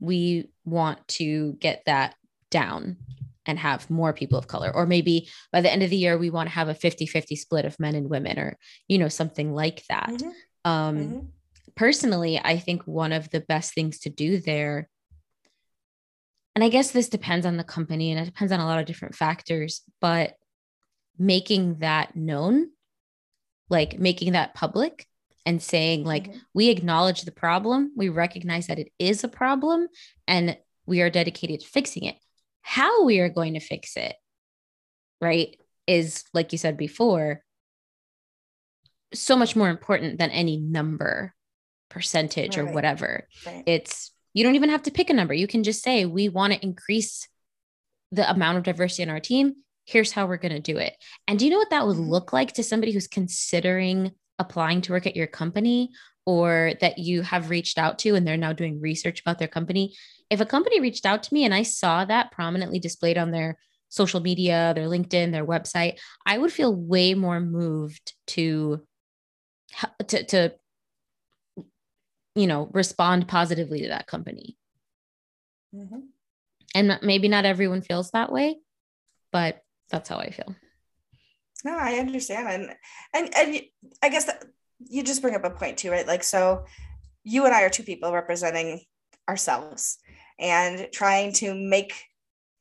we 0.00 0.50
want 0.64 1.06
to 1.08 1.54
get 1.54 1.82
that 1.86 2.14
down 2.50 2.98
and 3.46 3.58
have 3.58 3.88
more 3.90 4.12
people 4.12 4.38
of 4.38 4.46
color 4.46 4.70
or 4.74 4.86
maybe 4.86 5.28
by 5.52 5.60
the 5.60 5.72
end 5.72 5.82
of 5.82 5.90
the 5.90 5.96
year 5.96 6.18
we 6.18 6.30
want 6.30 6.48
to 6.48 6.54
have 6.54 6.68
a 6.68 6.74
50-50 6.74 7.36
split 7.36 7.64
of 7.64 7.78
men 7.80 7.94
and 7.94 8.10
women 8.10 8.38
or 8.38 8.58
you 8.86 8.98
know 8.98 9.08
something 9.08 9.54
like 9.54 9.82
that 9.88 10.10
Mhm, 10.10 10.32
um 10.64 10.96
mhm. 10.96 11.26
personally 11.74 12.40
i 12.42 12.58
think 12.58 12.82
one 12.86 13.12
of 13.12 13.30
the 13.30 13.40
best 13.40 13.74
things 13.74 13.98
to 14.00 14.10
do 14.10 14.38
there 14.38 14.88
and 16.54 16.64
i 16.64 16.68
guess 16.68 16.90
this 16.90 17.08
depends 17.08 17.46
on 17.46 17.56
the 17.56 17.64
company 17.64 18.10
and 18.10 18.20
it 18.20 18.24
depends 18.26 18.52
on 18.52 18.60
a 18.60 18.66
lot 18.66 18.78
of 18.78 18.86
different 18.86 19.14
factors 19.14 19.82
but 20.00 20.34
making 21.18 21.76
that 21.76 22.14
known 22.16 22.70
like 23.68 23.98
making 23.98 24.32
that 24.32 24.54
public 24.54 25.06
and 25.46 25.62
saying 25.62 26.04
like 26.04 26.24
Mhm. 26.28 26.40
we 26.54 26.68
acknowledge 26.68 27.22
the 27.22 27.32
problem 27.32 27.92
we 27.96 28.08
recognize 28.08 28.66
that 28.66 28.78
it 28.78 28.92
is 28.98 29.24
a 29.24 29.28
problem 29.28 29.88
and 30.26 30.56
we 30.86 31.00
are 31.02 31.10
dedicated 31.10 31.60
to 31.60 31.66
fixing 31.66 32.04
it 32.04 32.16
how 32.62 33.04
we 33.04 33.20
are 33.20 33.28
going 33.28 33.54
to 33.54 33.60
fix 33.60 33.96
it 33.96 34.16
right 35.20 35.58
is 35.86 36.24
like 36.34 36.52
you 36.52 36.58
said 36.58 36.76
before 36.76 37.42
so 39.12 39.36
much 39.36 39.56
more 39.56 39.68
important 39.68 40.18
than 40.18 40.30
any 40.30 40.56
number 40.56 41.34
percentage 41.88 42.56
or 42.56 42.66
whatever. 42.66 43.26
Right. 43.46 43.64
it's 43.66 44.12
you 44.32 44.44
don't 44.44 44.54
even 44.54 44.70
have 44.70 44.84
to 44.84 44.92
pick 44.92 45.10
a 45.10 45.14
number. 45.14 45.34
You 45.34 45.48
can 45.48 45.64
just 45.64 45.82
say 45.82 46.04
we 46.06 46.28
want 46.28 46.52
to 46.52 46.62
increase 46.62 47.26
the 48.12 48.30
amount 48.30 48.58
of 48.58 48.64
diversity 48.64 49.02
in 49.02 49.10
our 49.10 49.18
team. 49.18 49.54
Here's 49.86 50.12
how 50.12 50.26
we're 50.26 50.36
going 50.36 50.52
to 50.54 50.60
do 50.60 50.78
it. 50.78 50.94
And 51.26 51.36
do 51.38 51.44
you 51.44 51.50
know 51.50 51.58
what 51.58 51.70
that 51.70 51.86
would 51.86 51.96
Mhm. 51.96 52.08
look 52.08 52.32
like 52.32 52.52
to 52.54 52.62
somebody 52.62 52.92
who's 52.92 53.08
considering 53.08 54.12
applying 54.38 54.82
to 54.82 54.92
work 54.92 55.06
at 55.06 55.16
your 55.16 55.26
company 55.26 55.90
or 56.26 56.74
that 56.80 56.98
you 56.98 57.22
have 57.22 57.50
reached 57.50 57.76
out 57.76 57.98
to 58.00 58.14
and 58.14 58.24
they're 58.24 58.36
now 58.36 58.52
doing 58.52 58.80
research 58.80 59.20
about 59.20 59.38
their 59.40 59.48
company? 59.48 59.96
If 60.28 60.40
a 60.40 60.46
company 60.46 60.80
reached 60.80 61.06
out 61.06 61.24
to 61.24 61.34
me 61.34 61.44
and 61.44 61.52
i 61.52 61.64
saw 61.64 62.04
that 62.04 62.30
prominently 62.30 62.78
displayed 62.78 63.18
on 63.18 63.32
their 63.32 63.58
social 63.88 64.20
media 64.20 64.72
their 64.76 64.86
linkedin 64.86 65.32
their 65.32 65.44
website 65.44 65.98
i 66.24 66.38
would 66.38 66.52
feel 66.52 66.72
way 66.72 67.14
more 67.14 67.40
moved 67.40 68.14
to 68.28 68.86
to, 70.08 70.24
to 70.24 70.54
you 72.34 72.46
know 72.46 72.68
respond 72.72 73.28
positively 73.28 73.82
to 73.82 73.88
that 73.88 74.06
company 74.06 74.56
Mhm. 75.74 76.08
and 76.74 76.98
maybe 77.02 77.28
not 77.28 77.44
everyone 77.44 77.82
feels 77.82 78.10
that 78.10 78.32
way 78.32 78.56
but 79.32 79.62
that's 79.88 80.08
how 80.08 80.18
i 80.18 80.30
feel 80.30 80.54
No, 81.62 81.76
I 81.76 81.98
understand, 82.00 82.48
and 82.48 82.64
and 83.12 83.36
and 83.36 83.62
I 84.02 84.08
guess 84.08 84.24
that 84.24 84.44
you 84.78 85.02
just 85.02 85.20
bring 85.20 85.34
up 85.34 85.44
a 85.44 85.50
point 85.50 85.76
too, 85.76 85.90
right? 85.90 86.06
Like, 86.06 86.24
so 86.24 86.64
you 87.22 87.44
and 87.44 87.52
I 87.54 87.64
are 87.64 87.68
two 87.68 87.82
people 87.82 88.10
representing 88.12 88.80
ourselves 89.28 89.98
and 90.38 90.88
trying 90.90 91.34
to 91.34 91.52
make 91.54 91.92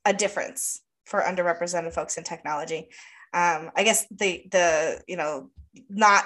a 0.03 0.11
difference 0.13 0.81
for 1.05 1.21
underrepresented 1.21 1.93
folks 1.93 2.17
in 2.17 2.25
technology. 2.25 2.89
Um, 3.33 3.71
I 3.73 3.83
guess 3.87 4.05
the 4.11 4.43
the 4.51 5.01
you 5.07 5.15
know 5.15 5.49
not 5.87 6.25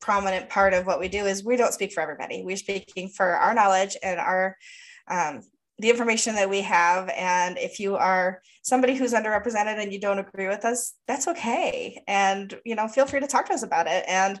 prominent 0.00 0.48
part 0.48 0.74
of 0.74 0.86
what 0.86 1.00
we 1.00 1.08
do 1.08 1.26
is 1.26 1.44
we 1.44 1.56
don't 1.56 1.74
speak 1.74 1.92
for 1.92 2.00
everybody. 2.00 2.42
We're 2.44 2.56
speaking 2.56 3.08
for 3.08 3.36
our 3.36 3.54
knowledge 3.54 3.96
and 4.02 4.18
our 4.18 4.56
um, 5.08 5.42
the 5.78 5.90
information 5.90 6.34
that 6.34 6.50
we 6.50 6.60
have. 6.60 7.08
And 7.16 7.56
if 7.58 7.80
you 7.80 7.96
are 7.96 8.42
somebody 8.62 8.94
who's 8.94 9.14
underrepresented 9.14 9.82
and 9.82 9.92
you 9.92 9.98
don't 9.98 10.18
agree 10.18 10.46
with 10.46 10.64
us, 10.64 10.94
that's 11.06 11.26
okay. 11.26 12.02
And 12.06 12.58
you 12.64 12.74
know, 12.74 12.86
feel 12.88 13.06
free 13.06 13.20
to 13.20 13.26
talk 13.26 13.46
to 13.46 13.54
us 13.54 13.62
about 13.62 13.86
it. 13.86 14.04
And 14.06 14.40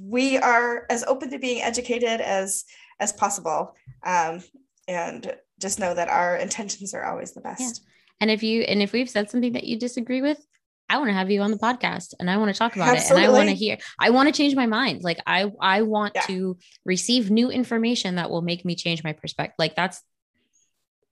we 0.00 0.38
are 0.38 0.86
as 0.90 1.04
open 1.04 1.30
to 1.30 1.38
being 1.38 1.62
educated 1.62 2.20
as 2.20 2.64
as 3.00 3.12
possible. 3.12 3.74
Um, 4.04 4.42
and 4.88 5.34
just 5.60 5.80
know 5.80 5.94
that 5.94 6.08
our 6.08 6.36
intentions 6.36 6.94
are 6.94 7.04
always 7.04 7.32
the 7.32 7.40
best. 7.40 7.82
and 8.20 8.30
if 8.30 8.42
you 8.42 8.62
and 8.62 8.82
if 8.82 8.92
we've 8.92 9.10
said 9.10 9.30
something 9.30 9.52
that 9.52 9.64
you 9.64 9.78
disagree 9.78 10.22
with 10.22 10.46
i 10.88 10.98
want 10.98 11.08
to 11.08 11.12
have 11.14 11.30
you 11.30 11.40
on 11.42 11.50
the 11.50 11.58
podcast 11.58 12.14
and 12.20 12.30
i 12.30 12.36
want 12.36 12.52
to 12.52 12.58
talk 12.58 12.74
about 12.76 12.96
it 12.96 13.10
and 13.10 13.18
i 13.18 13.28
want 13.28 13.48
to 13.48 13.54
hear 13.54 13.76
i 13.98 14.10
want 14.10 14.28
to 14.28 14.32
change 14.32 14.54
my 14.54 14.66
mind 14.66 15.02
like 15.02 15.18
i 15.26 15.50
i 15.60 15.82
want 15.82 16.12
Yeah. 16.14 16.22
to 16.26 16.56
receive 16.84 17.30
new 17.30 17.50
information 17.50 18.16
that 18.16 18.30
will 18.30 18.42
make 18.42 18.64
me 18.64 18.74
change 18.76 19.02
my 19.04 19.12
perspective 19.12 19.54
like 19.58 19.74
that's 19.76 20.02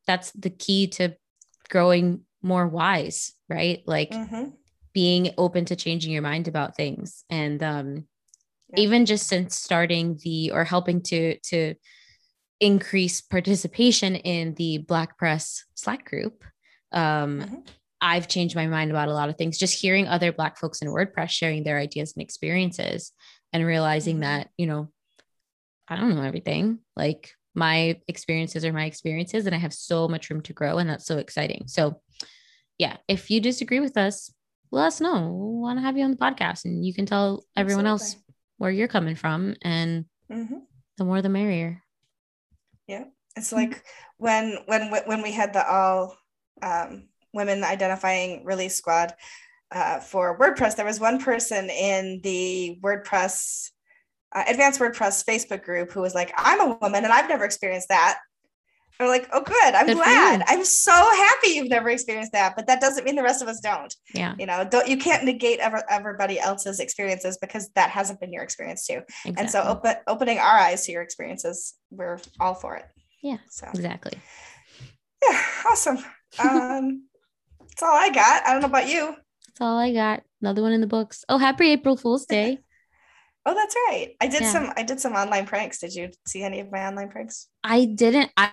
that's 0.07 0.31
the 0.33 0.51
key 0.51 0.87
to 0.89 1.15
growing 1.69 2.23
more 2.43 2.69
wise 2.69 3.33
right 3.49 3.83
like 3.87 4.11
Mhm. 4.11 4.53
being 4.93 5.33
open 5.39 5.65
to 5.67 5.77
changing 5.77 6.13
your 6.13 6.23
mind 6.23 6.47
about 6.49 6.77
things 6.77 7.25
and 7.31 7.63
um 7.63 8.07
Yeah. 8.71 8.81
even 8.85 9.07
just 9.07 9.27
since 9.27 9.57
starting 9.57 10.19
the 10.23 10.51
or 10.53 10.65
helping 10.65 11.01
to 11.03 11.39
to 11.51 11.75
increase 12.61 13.21
participation 13.21 14.15
in 14.15 14.55
the 14.55 14.79
black 14.79 15.19
press 15.19 15.65
slack 15.75 16.05
group 16.09 16.45
um 16.93 17.41
Mhm. 17.41 17.67
I've 18.11 18.29
changed 18.29 18.55
my 18.55 18.67
mind 18.67 18.91
about 18.91 19.09
a 19.09 19.15
lot 19.15 19.29
of 19.31 19.37
things. 19.37 19.57
Just 19.59 19.81
hearing 19.81 20.07
other 20.07 20.31
black 20.33 20.59
folks 20.59 20.83
in 20.83 20.89
wordpress 20.89 21.31
sharing 21.31 21.65
their 21.65 21.79
ideas 21.79 22.13
and 22.15 22.23
experiences 22.23 23.13
and 23.53 23.65
realizing 23.65 24.17
Mhm. 24.19 24.21
that 24.27 24.51
you 24.61 24.67
know 24.67 24.83
i 25.89 25.97
don't 25.97 26.15
know 26.15 26.23
everything. 26.23 26.65
Like 26.97 27.23
my 27.55 28.01
experiences 28.09 28.65
are 28.65 28.73
my 28.73 28.85
experiences 28.93 29.47
and 29.47 29.55
i 29.55 29.59
have 29.59 29.73
so 29.91 30.09
much 30.09 30.29
room 30.29 30.43
to 30.43 30.53
grow 30.53 30.79
and 30.79 30.89
that's 30.91 31.07
so 31.07 31.19
exciting. 31.19 31.63
So 31.67 32.01
yeah 32.79 32.97
if 33.09 33.31
you 33.31 33.41
disagree 33.41 33.81
with 33.81 33.97
us 33.97 34.17
let 34.71 34.87
us 34.89 35.01
know. 35.01 35.19
We 35.31 35.61
want 35.67 35.79
to 35.79 35.83
have 35.87 35.97
you 35.97 36.05
on 36.05 36.11
the 36.11 36.17
podcast 36.27 36.65
and 36.65 36.85
you 36.85 36.93
can 36.93 37.07
tell 37.07 37.45
everyone 37.57 37.87
else 37.87 38.17
where 38.59 38.73
you're 38.73 38.89
coming 38.97 39.15
from 39.15 39.55
and 39.63 40.07
Mhm. 40.31 40.63
the 40.99 41.05
more 41.05 41.23
the 41.23 41.29
merrier. 41.29 41.83
Yeah, 42.89 43.05
It's 43.37 43.53
like 43.53 43.85
when 44.19 44.59
when 44.67 44.91
when 45.11 45.23
we 45.23 45.33
had 45.33 45.53
the 45.53 45.63
all 45.77 46.17
um, 46.63 47.09
women 47.35 47.65
identifying 47.65 48.45
release 48.45 48.77
squad 48.77 49.15
uh, 49.73 50.01
for 50.01 50.39
WordPress. 50.39 50.77
There 50.77 50.87
was 50.87 51.01
one 51.01 51.21
person 51.21 51.69
in 51.69 52.21
the 52.23 52.79
WordPress 52.83 53.71
uh, 54.35 54.45
advanced 54.49 54.81
WordPress 54.81 55.25
Facebook 55.25 55.63
group 55.65 55.91
who 55.93 56.01
was 56.01 56.15
like, 56.15 56.33
"I'm 56.37 56.61
a 56.61 56.79
woman 56.81 57.05
and 57.05 57.13
I've 57.13 57.29
never 57.29 57.45
experienced 57.45 57.89
that." 57.89 58.19
I'm 59.01 59.09
like, 59.09 59.29
"Oh, 59.33 59.43
good. 59.43 59.75
I'm 59.75 59.87
Good 59.87 59.97
glad. 59.97 60.43
I'm 60.47 60.65
so 60.65 60.93
happy 60.93 61.49
you've 61.49 61.69
never 61.69 61.91
experienced 61.91 62.33
that." 62.33 62.55
But 62.57 62.67
that 62.69 62.81
doesn't 62.81 63.05
mean 63.05 63.17
the 63.17 63.23
rest 63.23 63.43
of 63.43 63.49
us 63.49 63.61
don't. 63.61 63.95
yeah 64.15 64.35
You 64.39 64.47
know, 64.47 64.65
don't 64.65 64.89
you 64.89 64.97
can't 64.97 65.25
negate 65.25 65.59
ever, 65.59 65.83
everybody 65.91 66.39
else's 66.39 66.81
experiences 66.81 67.39
because 67.39 67.71
that 67.75 67.91
hasn't 67.91 68.21
been 68.21 68.33
your 68.33 68.43
experience 68.43 68.87
too. 68.87 69.03
exactly. 69.25 69.35
And 69.39 69.51
so, 69.51 69.63
open, 69.63 69.95
opening 70.07 70.39
our 70.39 70.59
eyes 70.59 70.87
to 70.87 70.93
your 70.93 71.03
experiences, 71.03 71.75
we're 71.91 72.19
all 72.39 72.55
for 72.55 72.77
it. 72.77 72.87
Yeah. 73.23 73.39
So 73.51 73.69
exactly 73.75 74.21
yeah, 75.29 75.43
awesome. 75.67 75.99
Um, 76.37 77.05
that's 77.75 77.83
all 77.83 77.95
I 77.97 78.11
got. 78.11 78.47
I 78.47 78.53
don't 78.53 78.63
know 78.63 78.69
about 78.69 78.89
you. 78.89 79.15
that's 79.49 79.61
all 79.61 79.79
i 79.79 79.93
got 79.93 80.23
another 80.43 80.63
one 80.63 80.73
in 80.73 80.81
the 80.81 80.87
books 80.87 81.25
oh 81.29 81.39
happy 81.39 81.71
april 81.71 81.97
fool's 81.97 82.27
day 82.27 82.59
Oh, 83.47 83.55
that's 83.55 83.77
right. 83.89 84.17
I 84.23 84.27
did 84.27 84.41
Yeah. 84.41 84.53
some. 84.53 84.73
I 84.75 84.83
did 84.85 85.01
some 85.01 85.13
online 85.13 85.45
pranks. 85.45 85.79
Did 85.81 85.95
you 85.95 86.09
see 86.27 86.43
any 86.43 86.61
of 86.61 86.73
my 86.73 86.87
online 86.87 87.11
pranks? 87.11 87.47
I 87.63 87.85
didn't. 87.85 88.31
I 88.39 88.53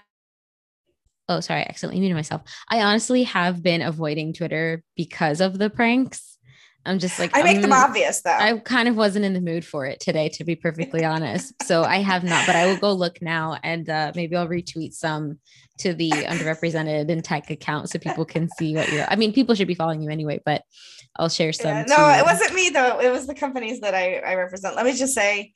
oh, 1.30 1.40
sorry, 1.40 1.62
I 1.62 1.64
accidentally 1.70 2.02
muted 2.02 2.18
myself. 2.18 2.42
I 2.68 2.82
honestly 2.82 3.24
have 3.24 3.64
been 3.64 3.82
avoiding 3.82 4.34
Twitter 4.34 4.84
because 4.98 5.40
of 5.40 5.58
the 5.58 5.70
pranks. 5.70 6.31
I'm 6.86 6.98
just 7.00 7.20
like 7.20 7.36
I 7.36 7.44
make 7.44 7.62
them 7.62 7.72
I'm- 7.72 7.90
obvious 7.90 8.22
though. 8.22 8.32
I 8.32 8.58
kind 8.60 8.88
of 8.88 8.96
wasn't 8.96 9.26
in 9.26 9.34
the 9.34 9.42
mood 9.42 9.64
for 9.64 9.86
it 9.86 10.00
today, 10.00 10.30
to 10.30 10.44
be 10.44 10.56
perfectly 10.56 11.06
honest. 11.06 11.54
So 11.64 11.84
I 11.84 11.98
have 11.98 12.24
not, 12.24 12.46
but 12.48 12.56
I 12.56 12.66
will 12.66 12.78
go 12.78 12.92
look 12.94 13.22
now 13.22 13.58
and 13.64 13.88
uh, 13.90 14.12
maybe 14.16 14.36
I'll 14.36 14.48
retweet 14.48 14.94
some 14.94 15.40
to 15.80 15.94
the 15.94 16.10
underrepresented 16.12 17.10
in 17.10 17.22
tech 17.22 17.50
account 17.50 17.90
so 17.90 18.00
people 18.00 18.26
can 18.26 18.50
see 18.58 18.76
what 18.76 18.92
you're. 18.92 19.06
I 19.08 19.16
mean, 19.16 19.32
people 19.34 19.56
should 19.56 19.68
be 19.68 19.76
following 19.76 20.02
you 20.02 20.10
anyway, 20.10 20.42
but 20.46 20.64
I'll 21.18 21.30
share 21.30 21.54
some. 21.54 21.70
Yeah, 21.70 21.86
no, 21.88 21.96
to- 21.96 22.20
it 22.20 22.26
wasn't 22.26 22.54
me 22.54 22.70
though. 22.70 23.00
It 23.00 23.12
was 23.12 23.28
the 23.28 23.36
companies 23.36 23.82
that 23.82 23.94
I, 23.94 24.16
I 24.18 24.36
represent. 24.36 24.76
Let 24.76 24.86
me 24.86 24.94
just 24.94 25.14
say, 25.14 25.54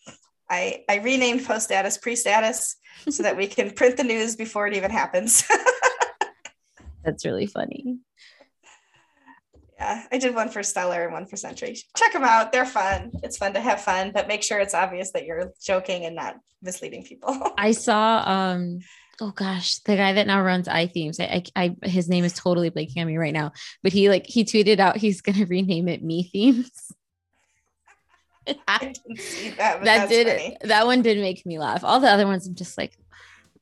I 0.50 0.84
I 0.88 0.98
renamed 0.98 1.44
post 1.46 1.66
status 1.66 1.98
pre 1.98 2.16
status 2.16 2.76
so 3.10 3.24
that 3.24 3.36
we 3.36 3.48
can 3.48 3.72
print 3.72 3.98
the 3.98 4.04
news 4.04 4.36
before 4.36 4.68
it 4.68 4.76
even 4.76 4.92
happens. 4.92 5.44
That's 7.04 7.26
really 7.26 7.48
funny. 7.48 7.98
Yeah, 9.78 10.04
I 10.12 10.18
did 10.18 10.34
one 10.34 10.50
for 10.50 10.64
Stellar 10.64 11.04
and 11.04 11.14
one 11.14 11.26
for 11.26 11.36
Century. 11.36 11.76
Check 11.98 12.14
them 12.14 12.24
out. 12.24 12.52
They're 12.52 12.66
fun. 12.66 13.12
It's 13.24 13.38
fun 13.38 13.54
to 13.54 13.60
have 13.60 13.82
fun, 13.82 14.12
but 14.14 14.28
make 14.28 14.42
sure 14.42 14.60
it's 14.60 14.74
obvious 14.74 15.12
that 15.12 15.26
you're 15.26 15.52
joking 15.62 16.06
and 16.06 16.16
not 16.16 16.38
misleading 16.62 17.04
people. 17.04 17.52
I 17.58 17.72
saw 17.72 18.24
um 18.26 18.80
oh 19.22 19.32
gosh, 19.32 19.80
the 19.80 19.96
guy 19.96 20.14
that 20.14 20.28
now 20.28 20.42
runs 20.42 20.68
iThemes. 20.68 21.20
I, 21.20 21.44
I, 21.56 21.76
I 21.82 21.88
his 21.88 22.08
name 22.08 22.24
is 22.24 22.34
totally 22.34 22.72
blanking 22.72 23.00
on 23.02 23.08
me 23.08 23.18
right 23.18 23.34
now, 23.34 23.52
but 23.84 23.92
he 23.92 24.10
like 24.10 24.26
he 24.26 24.46
tweeted 24.46 24.80
out 24.80 24.98
he's 24.98 25.22
gonna 25.22 25.46
rename 25.50 25.90
it 25.90 26.02
Me 26.02 26.24
Themes. 26.24 26.72
I 28.68 28.94
didn't 28.94 29.20
see 29.20 29.50
that. 29.52 29.80
But 29.80 29.86
that 29.86 30.10
did 30.10 30.28
funny. 30.28 30.58
that 30.62 30.86
one 30.86 31.02
did 31.02 31.18
make 31.18 31.46
me 31.46 31.60
laugh. 31.60 31.84
All 31.84 32.00
the 32.00 32.10
other 32.10 32.28
ones 32.28 32.48
I'm 32.48 32.56
just 32.56 32.78
like, 32.78 32.98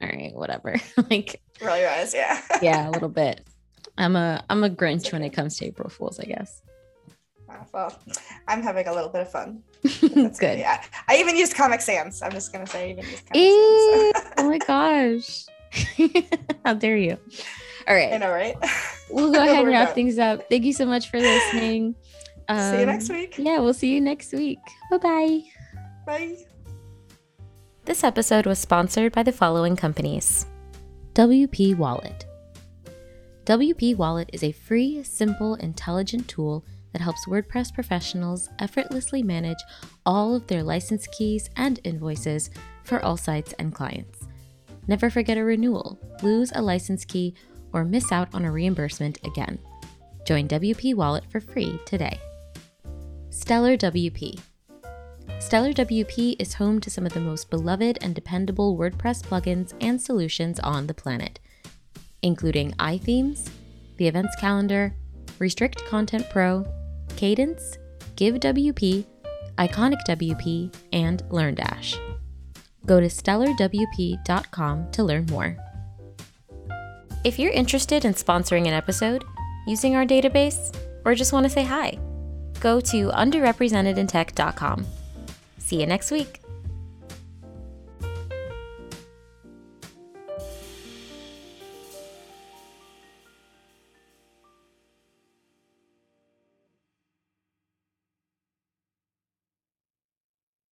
all 0.02 0.10
right, 0.10 0.34
whatever. 0.34 0.76
like, 1.10 1.42
Roll 1.62 1.78
your 1.78 1.90
eyes. 1.90 2.14
Yeah. 2.14 2.40
yeah, 2.62 2.90
a 2.90 2.92
little 2.92 3.10
bit. 3.10 3.48
I'm 3.98 4.16
a 4.16 4.44
I'm 4.50 4.64
a 4.64 4.70
Grinch 4.70 5.12
when 5.12 5.24
it 5.24 5.32
comes 5.32 5.58
to 5.58 5.66
April 5.66 5.90
Fools, 5.90 6.20
I 6.20 6.26
guess. 6.26 6.62
Well, 7.72 7.96
I'm 8.48 8.64
having 8.64 8.88
a 8.88 8.94
little 8.94 9.10
bit 9.10 9.22
of 9.22 9.32
fun. 9.32 9.62
That's 9.84 10.40
Good. 10.40 10.58
Yeah. 10.58 10.82
I 11.08 11.18
even 11.18 11.38
used 11.38 11.56
Comic 11.56 11.82
Sans. 11.82 12.22
I'm 12.24 12.32
just 12.32 12.52
gonna 12.52 12.66
say 12.66 12.88
I 12.88 12.92
even 12.92 13.06
used 13.06 13.26
Comic 13.28 13.42
Ew, 13.44 14.12
Sans. 14.16 14.34
oh 14.38 14.50
my 14.50 14.58
gosh. 14.58 15.46
How 16.66 16.74
dare 16.74 16.98
you? 16.98 17.18
All 17.88 17.94
right. 17.96 18.12
I 18.14 18.18
know, 18.18 18.32
right? 18.32 18.56
we'll 19.12 19.32
go 19.32 19.40
ahead 19.44 19.60
and 19.60 19.68
wrap 19.68 19.90
done. 19.90 19.96
things 19.96 20.18
up. 20.18 20.50
Thank 20.50 20.64
you 20.64 20.74
so 20.74 20.86
much 20.86 21.10
for 21.12 21.20
listening. 21.20 21.96
See 22.50 22.80
you 22.80 22.86
next 22.86 23.10
Um, 23.10 23.16
week. 23.18 23.36
Yeah, 23.38 23.60
we'll 23.60 23.74
see 23.74 23.94
you 23.94 24.02
next 24.02 24.34
week. 24.34 24.60
Bye 24.90 24.98
bye. 24.98 25.42
Bye. 26.08 26.38
This 27.86 28.04
episode 28.04 28.46
was 28.48 28.60
sponsored 28.60 29.12
by 29.14 29.24
the 29.24 29.32
following 29.32 29.76
companies 29.76 30.46
WP 31.14 31.78
Wallet. 31.78 32.26
WP 33.46 33.98
Wallet 33.98 34.30
is 34.32 34.42
a 34.42 34.54
free, 34.54 35.04
simple, 35.04 35.56
intelligent 35.56 36.30
tool 36.30 36.64
that 36.94 37.02
helps 37.02 37.28
WordPress 37.28 37.74
professionals 37.74 38.50
effortlessly 38.60 39.22
manage 39.22 39.58
all 40.06 40.34
of 40.34 40.48
their 40.48 40.64
license 40.64 41.08
keys 41.08 41.50
and 41.58 41.78
invoices 41.84 42.52
for 42.86 43.04
all 43.04 43.18
sites 43.18 43.54
and 43.60 43.76
clients. 43.76 44.28
Never 44.88 45.10
forget 45.10 45.38
a 45.38 45.44
renewal, 45.44 46.00
lose 46.22 46.54
a 46.56 46.62
license 46.62 47.04
key, 47.04 47.34
or 47.74 47.84
miss 47.84 48.14
out 48.14 48.34
on 48.34 48.46
a 48.46 48.52
reimbursement 48.52 49.18
again. 49.26 49.60
Join 50.26 50.48
WP 50.48 50.96
Wallet 50.96 51.26
for 51.30 51.42
free 51.42 51.78
today. 51.86 52.18
Stellar 53.30 53.76
WP. 53.76 54.40
Stellar 55.40 55.74
WP 55.74 56.38
is 56.40 56.54
home 56.54 56.80
to 56.80 56.90
some 56.90 57.06
of 57.06 57.14
the 57.14 57.20
most 57.20 57.50
beloved 57.50 57.98
and 58.02 58.16
dependable 58.16 58.78
WordPress 58.78 59.22
plugins 59.22 59.74
and 59.82 60.02
solutions 60.02 60.62
on 60.62 60.88
the 60.88 60.94
planet, 60.94 61.42
including 62.24 62.72
iThemes, 62.74 63.50
the 63.98 64.08
Events 64.08 64.36
Calendar, 64.40 64.96
Restrict 65.40 65.86
Content 65.86 66.28
Pro, 66.30 66.66
Kadence, 67.10 67.78
Give 68.16 68.36
WP, 68.36 69.06
Iconic 69.58 70.00
WP, 70.08 70.74
and 70.92 71.24
LearnDash. 71.26 71.98
Go 72.86 73.00
to 73.00 73.08
stellarwp.com 73.08 74.92
to 74.92 75.04
learn 75.04 75.26
more. 75.28 75.58
If 77.24 77.40
you're 77.40 77.52
interested 77.52 78.04
in 78.04 78.14
sponsoring 78.14 78.68
an 78.68 78.74
episode, 78.74 79.24
using 79.66 79.96
our 79.96 80.06
database, 80.06 80.76
or 81.06 81.16
just 81.16 81.32
want 81.32 81.46
to 81.46 81.50
say 81.50 81.64
hi, 81.64 81.98
go 82.60 82.82
to 82.82 83.10
underrepresentedintech.com. 83.10 84.86
See 85.58 85.80
you 85.80 85.86
next 85.86 86.12
week. 86.12 86.43